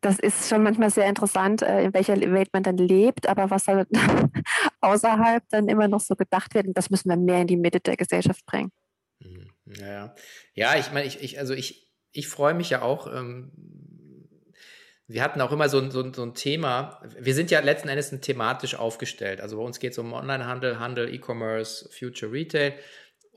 [0.00, 3.64] Das ist schon manchmal sehr interessant, äh, in welcher Welt man dann lebt, aber was
[3.64, 3.86] dann
[4.80, 7.96] außerhalb dann immer noch so gedacht wird, das müssen wir mehr in die Mitte der
[7.96, 8.70] Gesellschaft bringen.
[9.20, 9.48] Mhm.
[9.80, 10.14] Ja,
[10.54, 13.12] ja, ich meine, ich, ich, also ich, ich freue mich ja auch.
[13.12, 13.52] Ähm,
[15.08, 17.00] wir hatten auch immer so, so, so ein Thema.
[17.18, 19.40] Wir sind ja letzten Endes thematisch aufgestellt.
[19.40, 22.74] Also bei uns geht es um Onlinehandel, Handel, E-Commerce, Future Retail.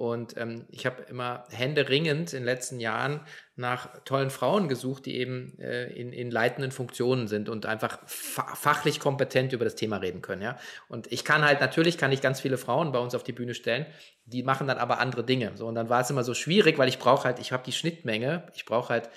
[0.01, 3.19] Und ähm, ich habe immer händeringend in den letzten Jahren
[3.55, 8.55] nach tollen Frauen gesucht, die eben äh, in, in leitenden Funktionen sind und einfach fa
[8.55, 10.41] fachlich kompetent über das Thema reden können.
[10.41, 10.57] Ja?
[10.87, 13.53] Und ich kann halt, natürlich kann ich ganz viele Frauen bei uns auf die Bühne
[13.53, 13.85] stellen,
[14.25, 15.51] die machen dann aber andere Dinge.
[15.53, 17.71] So, und dann war es immer so schwierig, weil ich brauche halt, ich habe die
[17.71, 19.11] Schnittmenge, ich brauche halt,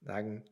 [0.00, 0.44] sagen,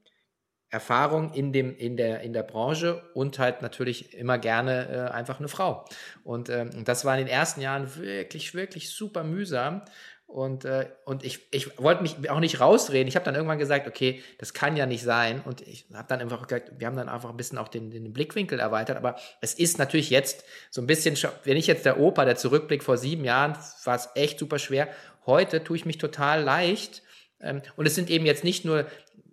[0.72, 5.38] Erfahrung in, dem, in, der, in der Branche und halt natürlich immer gerne äh, einfach
[5.38, 5.84] eine Frau.
[6.24, 9.82] Und ähm, das war in den ersten Jahren wirklich, wirklich super mühsam.
[10.26, 13.06] Und, äh, und ich, ich wollte mich auch nicht rausreden.
[13.06, 15.42] Ich habe dann irgendwann gesagt, okay, das kann ja nicht sein.
[15.44, 18.10] Und ich habe dann einfach gesagt, wir haben dann einfach ein bisschen auch den, den
[18.14, 18.96] Blickwinkel erweitert.
[18.96, 22.82] Aber es ist natürlich jetzt so ein bisschen, wenn ich jetzt der Opa, der zurückblickt
[22.82, 24.88] vor sieben Jahren, war es echt super schwer.
[25.26, 27.02] Heute tue ich mich total leicht.
[27.42, 28.86] Ähm, und es sind eben jetzt nicht nur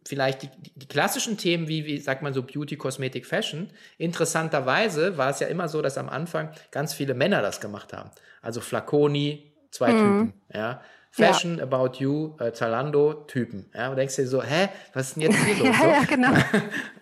[0.07, 3.69] vielleicht die, die, klassischen Themen wie, wie sagt man so, Beauty, Kosmetik, Fashion.
[3.97, 8.11] Interessanterweise war es ja immer so, dass am Anfang ganz viele Männer das gemacht haben.
[8.41, 9.97] Also Flaconi, zwei mhm.
[9.97, 10.81] Typen, ja.
[11.11, 11.63] Fashion, ja.
[11.63, 13.71] About You, äh, Zalando, Typen.
[13.73, 15.75] Ja, und denkst dir so, hä, was ist denn jetzt hier los?
[15.79, 16.33] ja, ja, genau.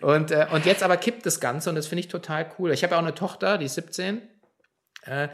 [0.00, 2.72] und, äh, und jetzt aber kippt das Ganze und das finde ich total cool.
[2.72, 4.22] Ich habe ja auch eine Tochter, die ist 17.
[5.04, 5.28] Äh,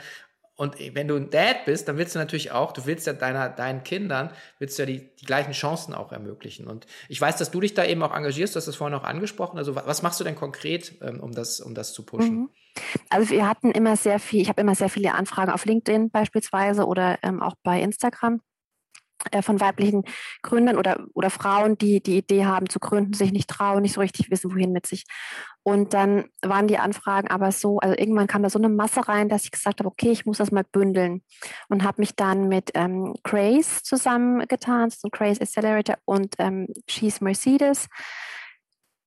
[0.57, 3.49] und wenn du ein Dad bist, dann willst du natürlich auch, du willst ja deiner,
[3.49, 6.69] deinen Kindern, willst du ja die, die gleichen Chancen auch ermöglichen.
[6.69, 9.03] Und ich weiß, dass du dich da eben auch engagierst, du hast das vorhin auch
[9.03, 9.59] angesprochen.
[9.59, 12.35] Also was machst du denn konkret, ähm, um das, um das zu pushen?
[12.37, 12.51] Mhm.
[13.11, 16.87] Also wir hatten immer sehr viel, ich habe immer sehr viele Anfragen auf LinkedIn beispielsweise
[16.87, 18.41] oder ähm, auch bei Instagram
[19.43, 20.05] von weiblichen
[20.43, 24.01] Gründern oder, oder Frauen, die die Idee haben zu gründen, sich nicht trauen, nicht so
[24.01, 25.05] richtig wissen, wohin mit sich.
[25.63, 29.31] Und dann waren die Anfragen aber so, also irgendwann kam da so eine Masse rein,
[29.31, 31.23] dass ich gesagt habe, okay, ich muss das mal bündeln
[31.69, 37.89] und habe mich dann mit ähm, Grace zusammengetan, so Grace Accelerator und ähm, She's Mercedes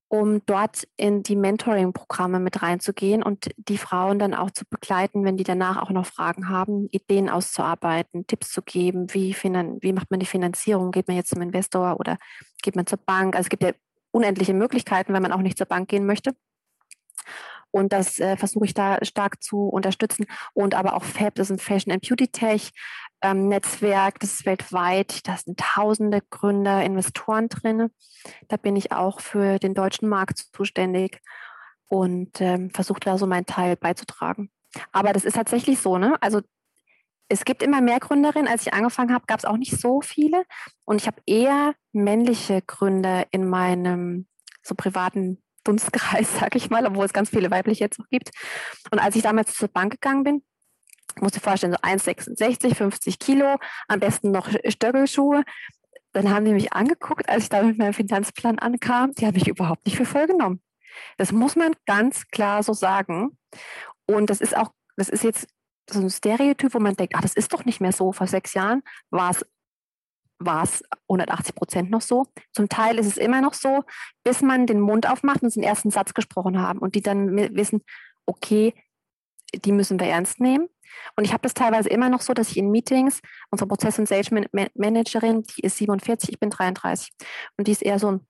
[0.09, 5.35] um dort in die Mentoring-Programme mit reinzugehen und die Frauen dann auch zu begleiten, wenn
[5.35, 10.19] die danach auch noch Fragen haben, Ideen auszuarbeiten, Tipps zu geben, wie, wie macht man
[10.19, 12.17] die Finanzierung, geht man jetzt zum Investor oder
[12.63, 13.35] geht man zur Bank.
[13.35, 13.71] Also es gibt ja
[14.11, 16.33] unendliche Möglichkeiten, wenn man auch nicht zur Bank gehen möchte.
[17.77, 20.25] Und das äh, versuche ich da stark zu unterstützen.
[20.53, 22.71] Und aber auch FAB, das ist ein Fashion and Beauty Tech
[23.21, 25.27] ähm, Netzwerk, das ist weltweit.
[25.27, 27.89] Da sind tausende Gründer, Investoren drin.
[28.47, 31.21] Da bin ich auch für den deutschen Markt zuständig
[31.87, 34.51] und ähm, versuche da so meinen Teil beizutragen.
[34.91, 36.15] Aber das ist tatsächlich so, ne?
[36.21, 36.41] Also
[37.29, 38.47] es gibt immer mehr Gründerinnen.
[38.47, 40.43] Als ich angefangen habe, gab es auch nicht so viele.
[40.85, 44.27] Und ich habe eher männliche Gründer in meinem
[44.61, 48.31] so privaten Dunstkreis, sag ich mal, obwohl es ganz viele weibliche jetzt noch gibt.
[48.91, 50.43] Und als ich damals zur Bank gegangen bin,
[51.19, 55.43] muss dir vorstellen, so 1,66, 50 Kilo, am besten noch Stöckelschuhe.
[56.13, 59.13] Dann haben die mich angeguckt, als ich da mit meinem Finanzplan ankam.
[59.13, 60.61] Die haben mich überhaupt nicht für voll genommen.
[61.17, 63.37] Das muss man ganz klar so sagen.
[64.05, 65.47] Und das ist auch, das ist jetzt
[65.89, 68.11] so ein Stereotyp, wo man denkt, ach, das ist doch nicht mehr so.
[68.11, 69.45] Vor sechs Jahren war es
[70.39, 72.25] war es 180 Prozent noch so.
[72.53, 73.83] Zum Teil ist es immer noch so,
[74.23, 77.83] bis man den Mund aufmacht und den ersten Satz gesprochen haben und die dann wissen,
[78.25, 78.73] okay,
[79.53, 80.67] die müssen wir ernst nehmen.
[81.15, 84.07] Und ich habe das teilweise immer noch so, dass ich in Meetings, unsere Prozess- und
[84.07, 87.11] Sales-Managerin, die ist 47, ich bin 33.
[87.57, 88.27] Und die ist eher so ein,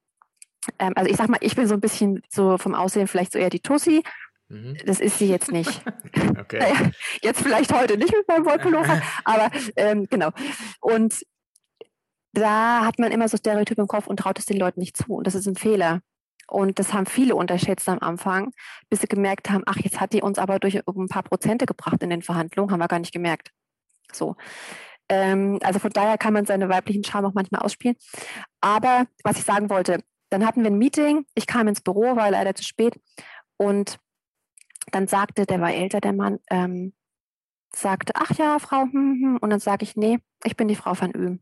[0.79, 3.39] ähm, also ich sag mal, ich bin so ein bisschen so vom Aussehen vielleicht so
[3.39, 4.03] eher die Tussi.
[4.49, 4.77] Mhm.
[4.85, 5.81] Das ist sie jetzt nicht.
[6.39, 6.59] okay.
[6.59, 6.91] naja,
[7.21, 10.31] jetzt vielleicht heute nicht mit meinem Wollpullover, aber ähm, genau.
[10.79, 11.25] Und
[12.37, 15.13] da hat man immer so Stereotype im Kopf und traut es den Leuten nicht zu.
[15.15, 16.01] Und das ist ein Fehler.
[16.49, 18.51] Und das haben viele unterschätzt am Anfang,
[18.89, 22.01] bis sie gemerkt haben, ach, jetzt hat die uns aber durch ein paar Prozente gebracht
[22.01, 23.51] in den Verhandlungen, haben wir gar nicht gemerkt.
[24.13, 24.35] So.
[25.09, 27.97] Ähm, also von daher kann man seine weiblichen Charme auch manchmal ausspielen.
[28.61, 32.31] Aber was ich sagen wollte, dann hatten wir ein Meeting, ich kam ins Büro, war
[32.31, 32.99] leider zu spät
[33.57, 33.97] und
[34.91, 36.93] dann sagte, der war älter, der Mann, ähm,
[37.73, 39.37] sagte, ach ja, Frau, hm, hm.
[39.41, 41.41] und dann sage ich, nee, ich bin die Frau van Ühm.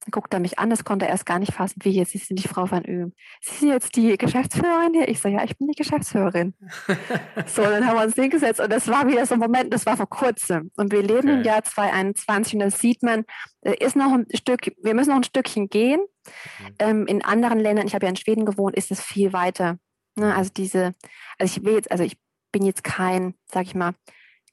[0.00, 2.18] Dann guckt er mich an, das konnte er erst gar nicht fassen, wie jetzt, Sie
[2.18, 3.12] sind die Frau van Öhm.
[3.42, 5.08] Sie sind jetzt die Geschäftsführerin hier?
[5.08, 6.54] Ich so, ja, ich bin die Geschäftsführerin.
[7.46, 9.98] so, dann haben wir uns hingesetzt und das war wieder so ein Moment, das war
[9.98, 10.70] vor kurzem.
[10.76, 11.32] Und wir leben okay.
[11.32, 13.24] im Jahr 2021 und das sieht man,
[13.60, 16.00] ist noch ein Stück, wir müssen noch ein Stückchen gehen.
[16.00, 16.74] Mhm.
[16.78, 19.78] Ähm, in anderen Ländern, ich habe ja in Schweden gewohnt, ist es viel weiter.
[20.16, 20.26] Ne?
[20.26, 20.32] Mhm.
[20.32, 20.94] Also diese,
[21.38, 22.16] also ich will jetzt, also ich
[22.52, 23.92] bin jetzt kein, sag ich mal,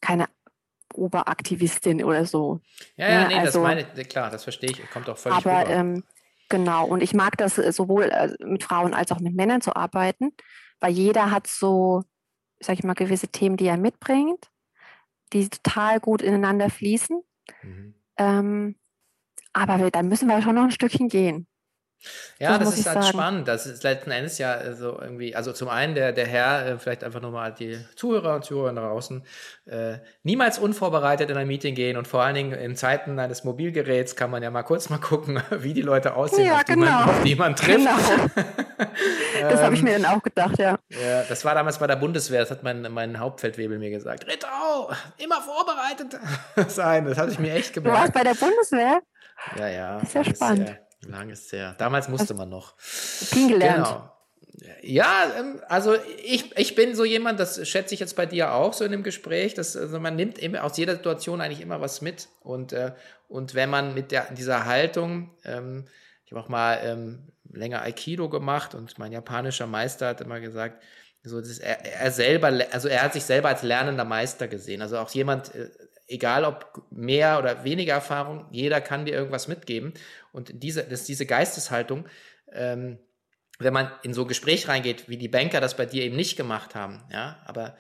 [0.01, 0.27] keine
[0.97, 2.59] Oberaktivistin oder so.
[2.95, 3.27] Ja, ja, ne?
[3.27, 6.03] nee, also, das meine ich, klar, das verstehe ich, kommt auch völlig Aber ähm,
[6.49, 9.75] Genau, und ich mag das äh, sowohl äh, mit Frauen als auch mit Männern zu
[9.75, 10.31] arbeiten,
[10.79, 12.03] weil jeder hat so,
[12.59, 14.49] sag ich mal, gewisse Themen, die er mitbringt,
[15.33, 17.21] die total gut ineinander fließen.
[17.63, 17.95] Mhm.
[18.17, 18.75] Ähm,
[19.51, 21.47] aber wir, dann müssen wir schon noch ein Stückchen gehen.
[22.39, 23.07] Ja, das, das ist halt sagen.
[23.07, 23.47] spannend.
[23.47, 27.03] Das ist letzten Endes ja so irgendwie, also zum einen der, der Herr, äh, vielleicht
[27.03, 29.23] einfach nochmal die Zuhörer und Zuhörer draußen,
[29.65, 34.15] äh, niemals unvorbereitet in ein Meeting gehen und vor allen Dingen in Zeiten eines Mobilgeräts
[34.15, 36.85] kann man ja mal kurz mal gucken, wie die Leute aussehen, ja, auf, genau.
[36.85, 37.77] die man, auf die man trifft.
[37.77, 38.47] Genau.
[39.49, 40.77] das habe ich mir dann auch gedacht, ja.
[40.89, 41.23] ja.
[41.27, 44.27] Das war damals bei der Bundeswehr, das hat mein, mein Hauptfeldwebel mir gesagt.
[44.27, 46.19] Rittau, immer vorbereitet
[46.71, 47.05] sein.
[47.05, 47.97] Das hatte ich mir echt gemerkt.
[47.97, 49.01] Du warst bei der Bundeswehr?
[49.57, 49.99] Ja, ja.
[49.99, 50.67] Das ist ja spannend.
[50.67, 51.75] Sehr, Lang ist her.
[51.77, 52.73] Damals musste man noch.
[52.79, 53.87] Viel gelernt.
[53.87, 54.11] Genau.
[54.81, 58.73] Ja, ähm, also ich, ich bin so jemand, das schätze ich jetzt bei dir auch
[58.73, 62.01] so in dem Gespräch, dass also man nimmt immer aus jeder Situation eigentlich immer was
[62.01, 62.27] mit.
[62.41, 62.93] Und, äh,
[63.27, 65.85] und wenn man mit der, dieser Haltung, ähm,
[66.25, 70.81] ich habe auch mal ähm, länger Aikido gemacht und mein japanischer Meister hat immer gesagt,
[71.23, 74.81] so das, er, er selber, also er hat sich selber als lernender Meister gesehen.
[74.81, 75.69] Also auch jemand, äh,
[76.07, 79.93] egal ob mehr oder weniger Erfahrung, jeder kann dir irgendwas mitgeben.
[80.31, 82.07] Und diese, das, diese Geisteshaltung,
[82.51, 82.97] ähm,
[83.59, 86.37] wenn man in so ein Gespräch reingeht, wie die Banker das bei dir eben nicht
[86.37, 87.77] gemacht haben, ja, aber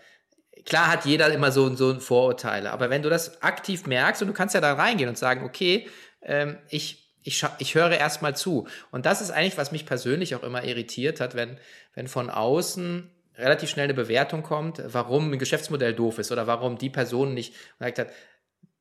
[0.65, 4.33] klar hat jeder immer so, so Vorurteile, aber wenn du das aktiv merkst und du
[4.33, 5.87] kannst ja da reingehen und sagen, okay,
[6.21, 8.69] ähm, ich ich, ich höre erstmal zu.
[8.89, 11.59] Und das ist eigentlich, was mich persönlich auch immer irritiert hat, wenn,
[11.93, 16.77] wenn von außen relativ schnell eine Bewertung kommt, warum ein Geschäftsmodell doof ist oder warum
[16.77, 18.07] die Person nicht gesagt hat,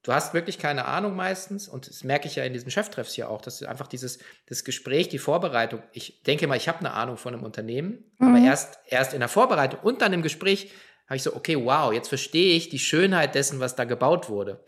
[0.02, 3.28] du hast wirklich keine Ahnung meistens und das merke ich ja in diesen Cheftreffs hier
[3.28, 7.16] auch, dass einfach dieses das Gespräch, die Vorbereitung, ich denke mal, ich habe eine Ahnung
[7.16, 8.28] von einem Unternehmen, mhm.
[8.28, 10.70] aber erst erst in der Vorbereitung und dann im Gespräch
[11.06, 14.64] habe ich so, okay, wow, jetzt verstehe ich die Schönheit dessen, was da gebaut wurde.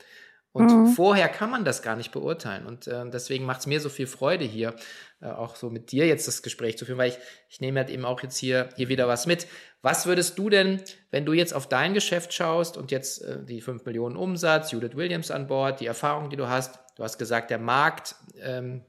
[0.53, 0.87] Und mhm.
[0.89, 2.67] vorher kann man das gar nicht beurteilen.
[2.67, 4.75] Und äh, deswegen macht es mir so viel Freude hier,
[5.21, 8.05] auch so mit dir jetzt das Gespräch zu führen, weil ich, ich nehme halt eben
[8.05, 9.47] auch jetzt hier, hier wieder was mit.
[9.83, 13.61] Was würdest du denn, wenn du jetzt auf dein Geschäft schaust und jetzt äh, die
[13.61, 17.51] 5 Millionen Umsatz, Judith Williams an Bord, die Erfahrung, die du hast, du hast gesagt,
[17.51, 18.85] der Markt ähm,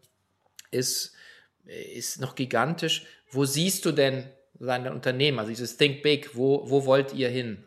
[0.71, 1.13] ist,
[1.65, 3.05] ist noch gigantisch.
[3.31, 7.63] Wo siehst du denn sein Unternehmen, also dieses Think Big, wo, wo wollt ihr hin?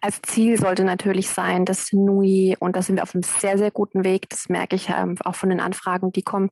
[0.00, 3.70] Als Ziel sollte natürlich sein, dass NUI, und da sind wir auf einem sehr, sehr
[3.70, 6.50] guten Weg, das merke ich ähm, auch von den Anfragen, die kommen,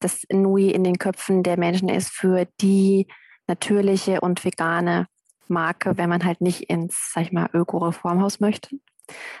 [0.00, 3.06] dass NUI in den Köpfen der Menschen ist für die
[3.46, 5.06] natürliche und vegane
[5.48, 8.76] Marke, wenn man halt nicht ins, sag ich mal, Öko-Reformhaus möchte,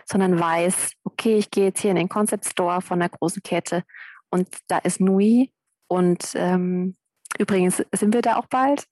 [0.04, 3.84] sondern weiß, okay, ich gehe jetzt hier in den Concept Store von einer großen Kette
[4.30, 5.52] und da ist NUI
[5.86, 6.96] und ähm,
[7.38, 8.86] übrigens sind wir da auch bald,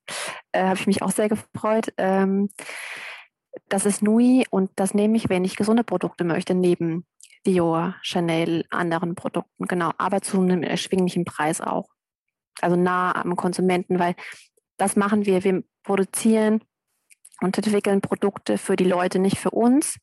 [0.53, 1.93] äh, habe ich mich auch sehr gefreut.
[1.97, 2.51] Ähm,
[3.69, 7.07] das ist Nui und das nehme ich, wenn ich gesunde Produkte möchte, neben
[7.47, 11.89] Dior, Chanel, anderen Produkten, genau, aber zu einem erschwinglichen Preis auch.
[12.61, 14.15] Also nah am Konsumenten, weil
[14.77, 15.45] das machen wir.
[15.45, 16.63] Wir produzieren
[17.41, 19.99] und entwickeln Produkte für die Leute, nicht für uns,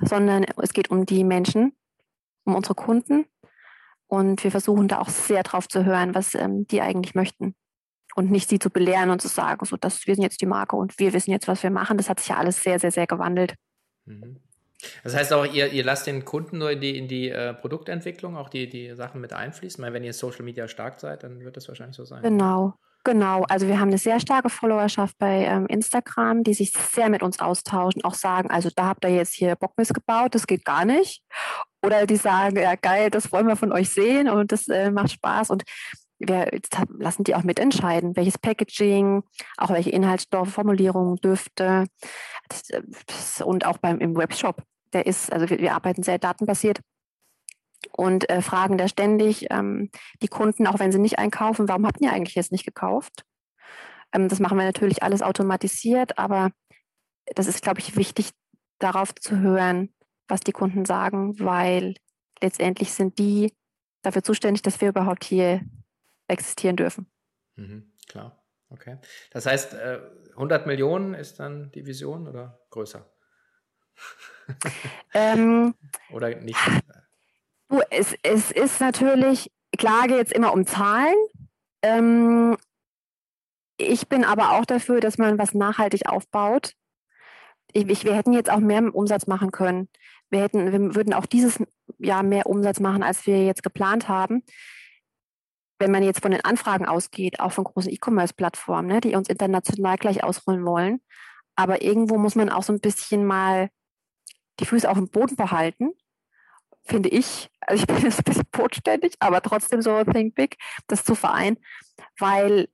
[0.00, 1.76] sondern es geht um die Menschen,
[2.44, 3.26] um unsere Kunden.
[4.06, 7.56] Und wir versuchen da auch sehr drauf zu hören, was ähm, die eigentlich möchten
[8.16, 10.74] und nicht sie zu belehren und zu sagen, so, das, wir sind jetzt die Marke
[10.74, 11.98] und wir wissen jetzt, was wir machen.
[11.98, 13.54] Das hat sich ja alles sehr, sehr, sehr gewandelt.
[14.06, 14.40] Mhm.
[15.04, 18.36] Das heißt auch, ihr, ihr lasst den Kunden nur in die, in die äh, Produktentwicklung
[18.36, 19.82] auch die, die Sachen mit einfließen.
[19.84, 22.22] Weil wenn ihr Social Media stark seid, dann wird das wahrscheinlich so sein.
[22.22, 23.42] Genau, genau.
[23.48, 27.40] Also wir haben eine sehr starke Followerschaft bei ähm, Instagram, die sich sehr mit uns
[27.40, 31.22] austauschen, auch sagen, also da habt ihr jetzt hier Bockmist gebaut, das geht gar nicht.
[31.84, 35.12] Oder die sagen, ja geil, das wollen wir von euch sehen und das äh, macht
[35.12, 35.50] Spaß.
[35.50, 35.64] Und
[36.18, 36.50] wir
[36.88, 39.22] lassen die auch mitentscheiden, welches Packaging,
[39.56, 41.86] auch welche Inhaltsstoffe, Formulierungen, Düfte
[43.44, 44.62] und auch beim im Webshop.
[44.92, 46.80] Der ist, also wir, wir arbeiten sehr datenbasiert
[47.92, 49.90] und äh, fragen da ständig ähm,
[50.22, 53.24] die Kunden, auch wenn sie nicht einkaufen, warum habt ihr eigentlich jetzt nicht gekauft?
[54.12, 56.50] Ähm, das machen wir natürlich alles automatisiert, aber
[57.34, 58.30] das ist, glaube ich, wichtig,
[58.78, 59.94] darauf zu hören,
[60.28, 61.94] was die Kunden sagen, weil
[62.40, 63.52] letztendlich sind die
[64.02, 65.62] dafür zuständig, dass wir überhaupt hier
[66.28, 67.10] existieren dürfen.
[67.56, 68.98] Mhm, klar, okay.
[69.30, 70.00] Das heißt, äh,
[70.32, 73.08] 100 Millionen ist dann die Vision oder größer?
[75.14, 75.74] Ähm,
[76.10, 76.58] oder nicht?
[77.68, 81.16] Du, es, es ist natürlich, ich klage jetzt immer um Zahlen.
[81.82, 82.56] Ähm,
[83.76, 86.74] ich bin aber auch dafür, dass man was nachhaltig aufbaut.
[87.72, 89.88] Ich, ich, wir hätten jetzt auch mehr Umsatz machen können.
[90.30, 91.60] Wir, hätten, wir würden auch dieses
[91.98, 94.44] Jahr mehr Umsatz machen, als wir jetzt geplant haben
[95.78, 99.96] wenn man jetzt von den Anfragen ausgeht, auch von großen E-Commerce-Plattformen, ne, die uns international
[99.96, 101.00] gleich ausrollen wollen.
[101.54, 103.68] Aber irgendwo muss man auch so ein bisschen mal
[104.60, 105.90] die Füße auf dem Boden behalten,
[106.84, 110.56] finde ich, also ich bin jetzt ein bisschen bodenständig, aber trotzdem so Think Big,
[110.86, 111.58] das zu vereinen,
[112.18, 112.68] weil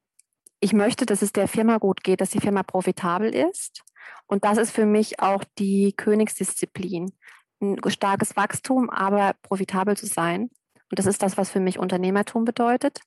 [0.61, 3.83] ich möchte, dass es der Firma gut geht, dass die Firma profitabel ist.
[4.27, 7.13] Und das ist für mich auch die Königsdisziplin.
[7.61, 10.51] Ein starkes Wachstum, aber profitabel zu sein.
[10.93, 13.01] Und das ist das, was für mich Unternehmertum bedeutet.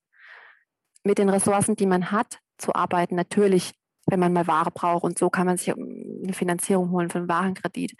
[1.03, 3.13] Mit den Ressourcen, die man hat, zu arbeiten.
[3.13, 3.73] Natürlich,
[4.07, 7.29] wenn man mal Ware braucht und so kann man sich eine Finanzierung holen für einen
[7.29, 7.95] Warenkredit.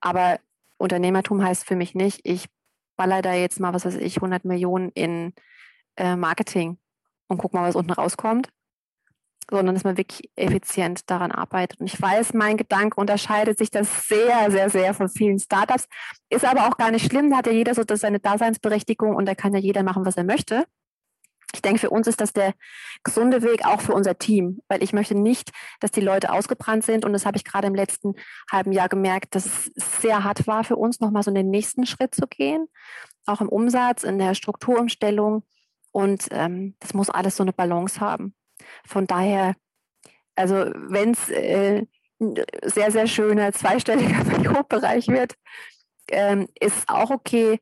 [0.00, 0.40] Aber
[0.76, 2.48] Unternehmertum heißt für mich nicht, ich
[2.96, 5.34] baller da jetzt mal, was weiß ich, 100 Millionen in
[5.96, 6.78] äh, Marketing
[7.28, 8.48] und guck mal, was unten rauskommt,
[9.50, 11.80] sondern dass man wirklich effizient daran arbeitet.
[11.80, 15.86] Und ich weiß, mein Gedanke unterscheidet sich das sehr, sehr, sehr von vielen Startups.
[16.30, 19.34] Ist aber auch gar nicht schlimm, da hat ja jeder so seine Daseinsberechtigung und da
[19.34, 20.64] kann ja jeder machen, was er möchte.
[21.54, 22.54] Ich denke, für uns ist das der
[23.04, 27.04] gesunde Weg, auch für unser Team, weil ich möchte nicht, dass die Leute ausgebrannt sind.
[27.04, 28.14] Und das habe ich gerade im letzten
[28.50, 31.84] halben Jahr gemerkt, dass es sehr hart war für uns, nochmal so in den nächsten
[31.84, 32.68] Schritt zu gehen,
[33.26, 35.44] auch im Umsatz, in der Strukturumstellung.
[35.90, 38.34] Und ähm, das muss alles so eine Balance haben.
[38.86, 39.54] Von daher,
[40.34, 41.86] also wenn es äh,
[42.64, 45.34] sehr, sehr schöner zweistelliger Millionenbereich wird,
[46.08, 47.60] ähm, ist auch okay.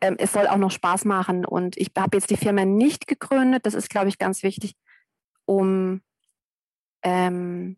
[0.00, 1.44] Ähm, es soll auch noch Spaß machen.
[1.44, 3.66] Und ich habe jetzt die Firma nicht gegründet.
[3.66, 4.74] Das ist, glaube ich, ganz wichtig,
[5.44, 6.02] um
[7.02, 7.76] ähm,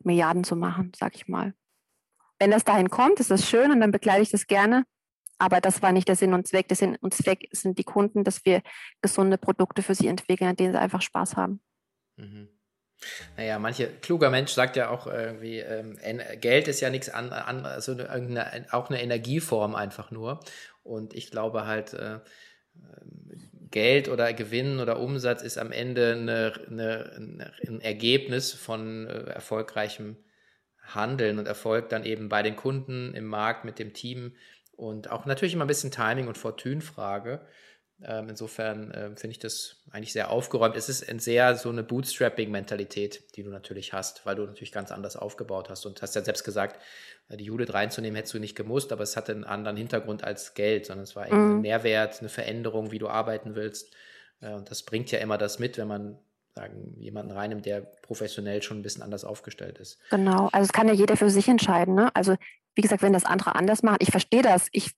[0.00, 1.54] Milliarden zu machen, sag ich mal.
[2.38, 4.84] Wenn das dahin kommt, ist das schön und dann begleite ich das gerne.
[5.38, 6.68] Aber das war nicht der Sinn und Zweck.
[6.68, 8.62] Der Sinn und Zweck sind die Kunden, dass wir
[9.02, 11.60] gesunde Produkte für sie entwickeln, an denen sie einfach Spaß haben.
[12.16, 12.48] Mhm.
[13.36, 15.98] Naja, manche kluger Mensch sagt ja auch irgendwie, ähm,
[16.40, 17.44] Geld ist ja nichts anderes,
[17.88, 20.40] also eine, auch eine Energieform einfach nur.
[20.82, 22.20] Und ich glaube halt, äh,
[22.74, 29.24] ähm, Geld oder Gewinn oder Umsatz ist am Ende eine, eine, ein Ergebnis von äh,
[29.24, 30.16] erfolgreichem
[30.80, 34.36] Handeln und Erfolg dann eben bei den Kunden, im Markt, mit dem Team
[34.76, 37.46] und auch natürlich immer ein bisschen Timing und Fortune-Frage.
[38.04, 40.76] Ähm, insofern äh, finde ich das eigentlich sehr aufgeräumt.
[40.76, 44.92] Es ist ein sehr so eine Bootstrapping-Mentalität, die du natürlich hast, weil du natürlich ganz
[44.92, 46.80] anders aufgebaut hast und hast ja selbst gesagt,
[47.28, 50.52] äh, die Judith reinzunehmen hättest du nicht gemusst, aber es hatte einen anderen Hintergrund als
[50.52, 51.56] Geld, sondern es war mhm.
[51.56, 53.94] ein Mehrwert, eine Veränderung, wie du arbeiten willst.
[54.42, 56.18] Äh, und das bringt ja immer das mit, wenn man
[56.54, 59.98] sagen, jemanden reinnimmt, der professionell schon ein bisschen anders aufgestellt ist.
[60.10, 61.94] Genau, also es kann ja jeder für sich entscheiden.
[61.94, 62.14] Ne?
[62.14, 62.36] Also
[62.76, 64.68] wie gesagt, wenn das andere anders machen, ich verstehe das.
[64.70, 64.92] Ich,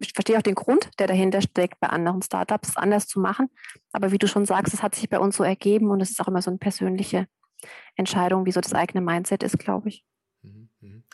[0.00, 3.48] ich, verstehe auch den Grund, der dahinter steckt, bei anderen Startups anders zu machen.
[3.92, 6.20] Aber wie du schon sagst, es hat sich bei uns so ergeben und es ist
[6.20, 7.28] auch immer so eine persönliche
[7.94, 10.04] Entscheidung, wie so das eigene Mindset ist, glaube ich.
[10.42, 11.04] Mhm, mhm.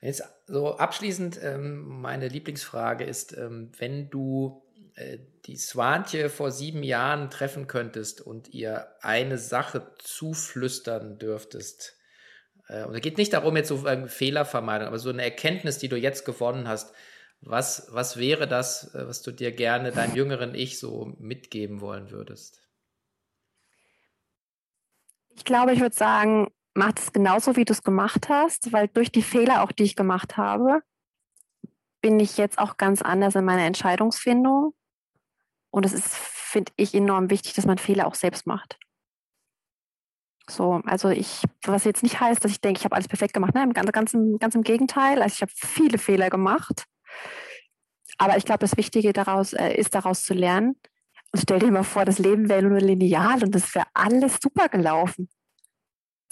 [0.00, 4.62] Jetzt so abschließend, ähm, meine Lieblingsfrage ist, ähm, wenn du
[4.94, 11.97] äh, die Swantje vor sieben Jahren treffen könntest und ihr eine Sache zuflüstern dürftest, äh,
[12.68, 16.24] und es geht nicht darum, jetzt so Fehlervermeidung, aber so eine Erkenntnis, die du jetzt
[16.24, 16.94] gewonnen hast.
[17.40, 22.10] Was, was wäre das, äh, was du dir gerne deinem jüngeren Ich so mitgeben wollen
[22.10, 22.60] würdest?
[25.36, 29.12] Ich glaube, ich würde sagen, mach es genauso, wie du es gemacht hast, weil durch
[29.12, 30.82] die Fehler, auch die ich gemacht habe,
[32.00, 34.74] bin ich jetzt auch ganz anders in meiner Entscheidungsfindung.
[35.70, 38.78] Und es ist, finde ich, enorm wichtig, dass man Fehler auch selbst macht.
[40.48, 43.54] So, also ich, was jetzt nicht heißt, dass ich denke, ich habe alles perfekt gemacht.
[43.54, 45.20] Nein, ganz, ganz, ganz im Gegenteil.
[45.20, 46.84] Also ich habe viele Fehler gemacht.
[48.16, 50.80] Aber ich glaube, das Wichtige daraus äh, ist, daraus zu lernen.
[51.32, 54.68] Und stell dir mal vor, das Leben wäre nur lineal und das wäre alles super
[54.68, 55.28] gelaufen.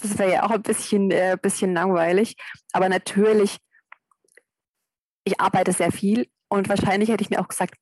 [0.03, 2.37] Das wäre ja auch ein bisschen, äh, bisschen langweilig.
[2.73, 3.59] Aber natürlich,
[5.25, 7.75] ich arbeite sehr viel und wahrscheinlich hätte ich mir auch gesagt,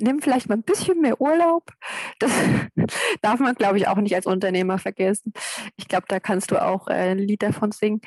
[0.00, 1.72] nimm vielleicht mal ein bisschen mehr Urlaub.
[2.18, 2.32] Das
[3.22, 5.32] darf man, glaube ich, auch nicht als Unternehmer vergessen.
[5.76, 8.00] Ich glaube, da kannst du auch äh, ein Lied davon singen.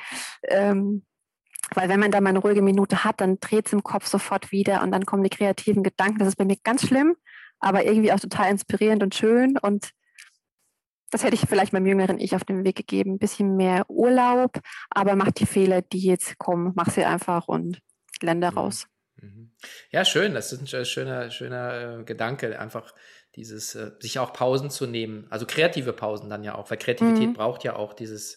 [0.48, 1.04] Ähm,
[1.74, 4.52] weil wenn man da mal eine ruhige Minute hat, dann dreht es im Kopf sofort
[4.52, 6.18] wieder und dann kommen die kreativen Gedanken.
[6.18, 7.16] Das ist bei mir ganz schlimm,
[7.58, 9.58] aber irgendwie auch total inspirierend und schön.
[9.58, 9.90] Und
[11.10, 13.12] das hätte ich vielleicht meinem jüngeren Ich auf den Weg gegeben.
[13.14, 17.80] Ein bisschen mehr Urlaub, aber mach die Fehler, die jetzt kommen, mach sie einfach und
[18.20, 18.86] lerne daraus.
[19.24, 19.50] Mhm.
[19.90, 20.34] Ja, schön.
[20.34, 22.94] Das ist ein schöner, schöner äh, Gedanke, einfach
[23.36, 25.26] dieses, äh, sich auch Pausen zu nehmen.
[25.30, 27.34] Also kreative Pausen dann ja auch, weil Kreativität mhm.
[27.34, 28.36] braucht ja auch dieses,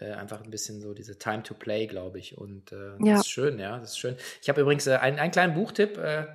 [0.00, 2.36] äh, einfach ein bisschen so diese Time to Play, glaube ich.
[2.36, 3.16] Und äh, ja.
[3.16, 4.16] das ist schön, ja, das ist schön.
[4.42, 6.26] Ich habe übrigens äh, einen, einen kleinen Buchtipp, äh,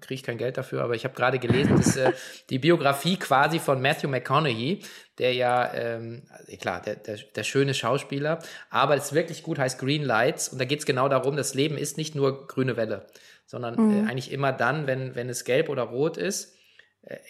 [0.00, 2.12] kriege ich kein Geld dafür, aber ich habe gerade gelesen, dass äh,
[2.50, 4.80] die Biografie quasi von Matthew McConaughey,
[5.18, 6.22] der ja, ähm,
[6.60, 8.40] klar, der, der, der schöne Schauspieler,
[8.70, 10.48] aber es ist wirklich gut, heißt Green Lights.
[10.48, 13.06] Und da geht es genau darum, das Leben ist nicht nur grüne Welle
[13.46, 14.06] sondern äh, mhm.
[14.06, 16.53] äh, eigentlich immer dann, wenn, wenn es gelb oder rot ist, äh,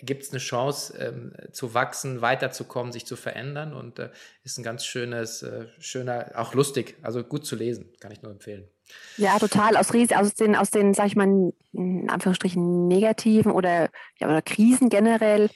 [0.03, 4.11] gibt es eine Chance ähm, zu wachsen, weiterzukommen, sich zu verändern und äh,
[4.45, 8.31] ist ein ganz schönes, äh, schöner, auch lustig, also gut zu lesen, kann ich nur
[8.31, 8.69] empfehlen.
[9.17, 9.77] Ja, total.
[9.77, 14.91] Aus, aus den, aus den, sag ich mal, in Anführungsstrichen negativen oder, ja, oder Krisen
[14.91, 15.51] generell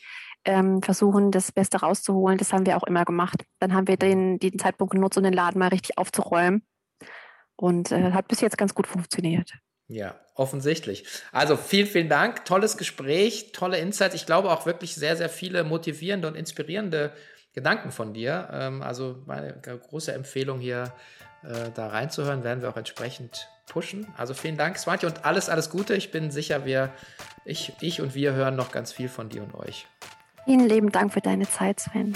[0.44, 2.38] ähm, versuchen, das Beste rauszuholen.
[2.38, 3.44] Das haben wir auch immer gemacht.
[3.60, 6.62] Dann haben wir den, den Zeitpunkt genutzt, um den Laden mal richtig aufzuräumen.
[7.56, 9.52] Und äh, hat bis jetzt ganz gut funktioniert.
[9.88, 11.04] Ja, offensichtlich.
[11.32, 12.44] Also vielen, vielen Dank.
[12.44, 14.14] Tolles Gespräch, tolle Insights.
[14.14, 17.12] Ich glaube auch wirklich sehr, sehr viele motivierende und inspirierende
[17.54, 18.48] Gedanken von dir.
[18.52, 20.92] Ähm, also meine große Empfehlung hier
[21.42, 24.06] äh, da reinzuhören, werden wir auch entsprechend pushen.
[24.16, 25.94] Also vielen Dank, Swati, und alles, alles Gute.
[25.94, 26.92] Ich bin sicher, wir,
[27.44, 29.86] ich, ich und wir hören noch ganz viel von dir und euch.
[30.44, 32.12] Vielen lieben Dank für deine Zeit, Sven.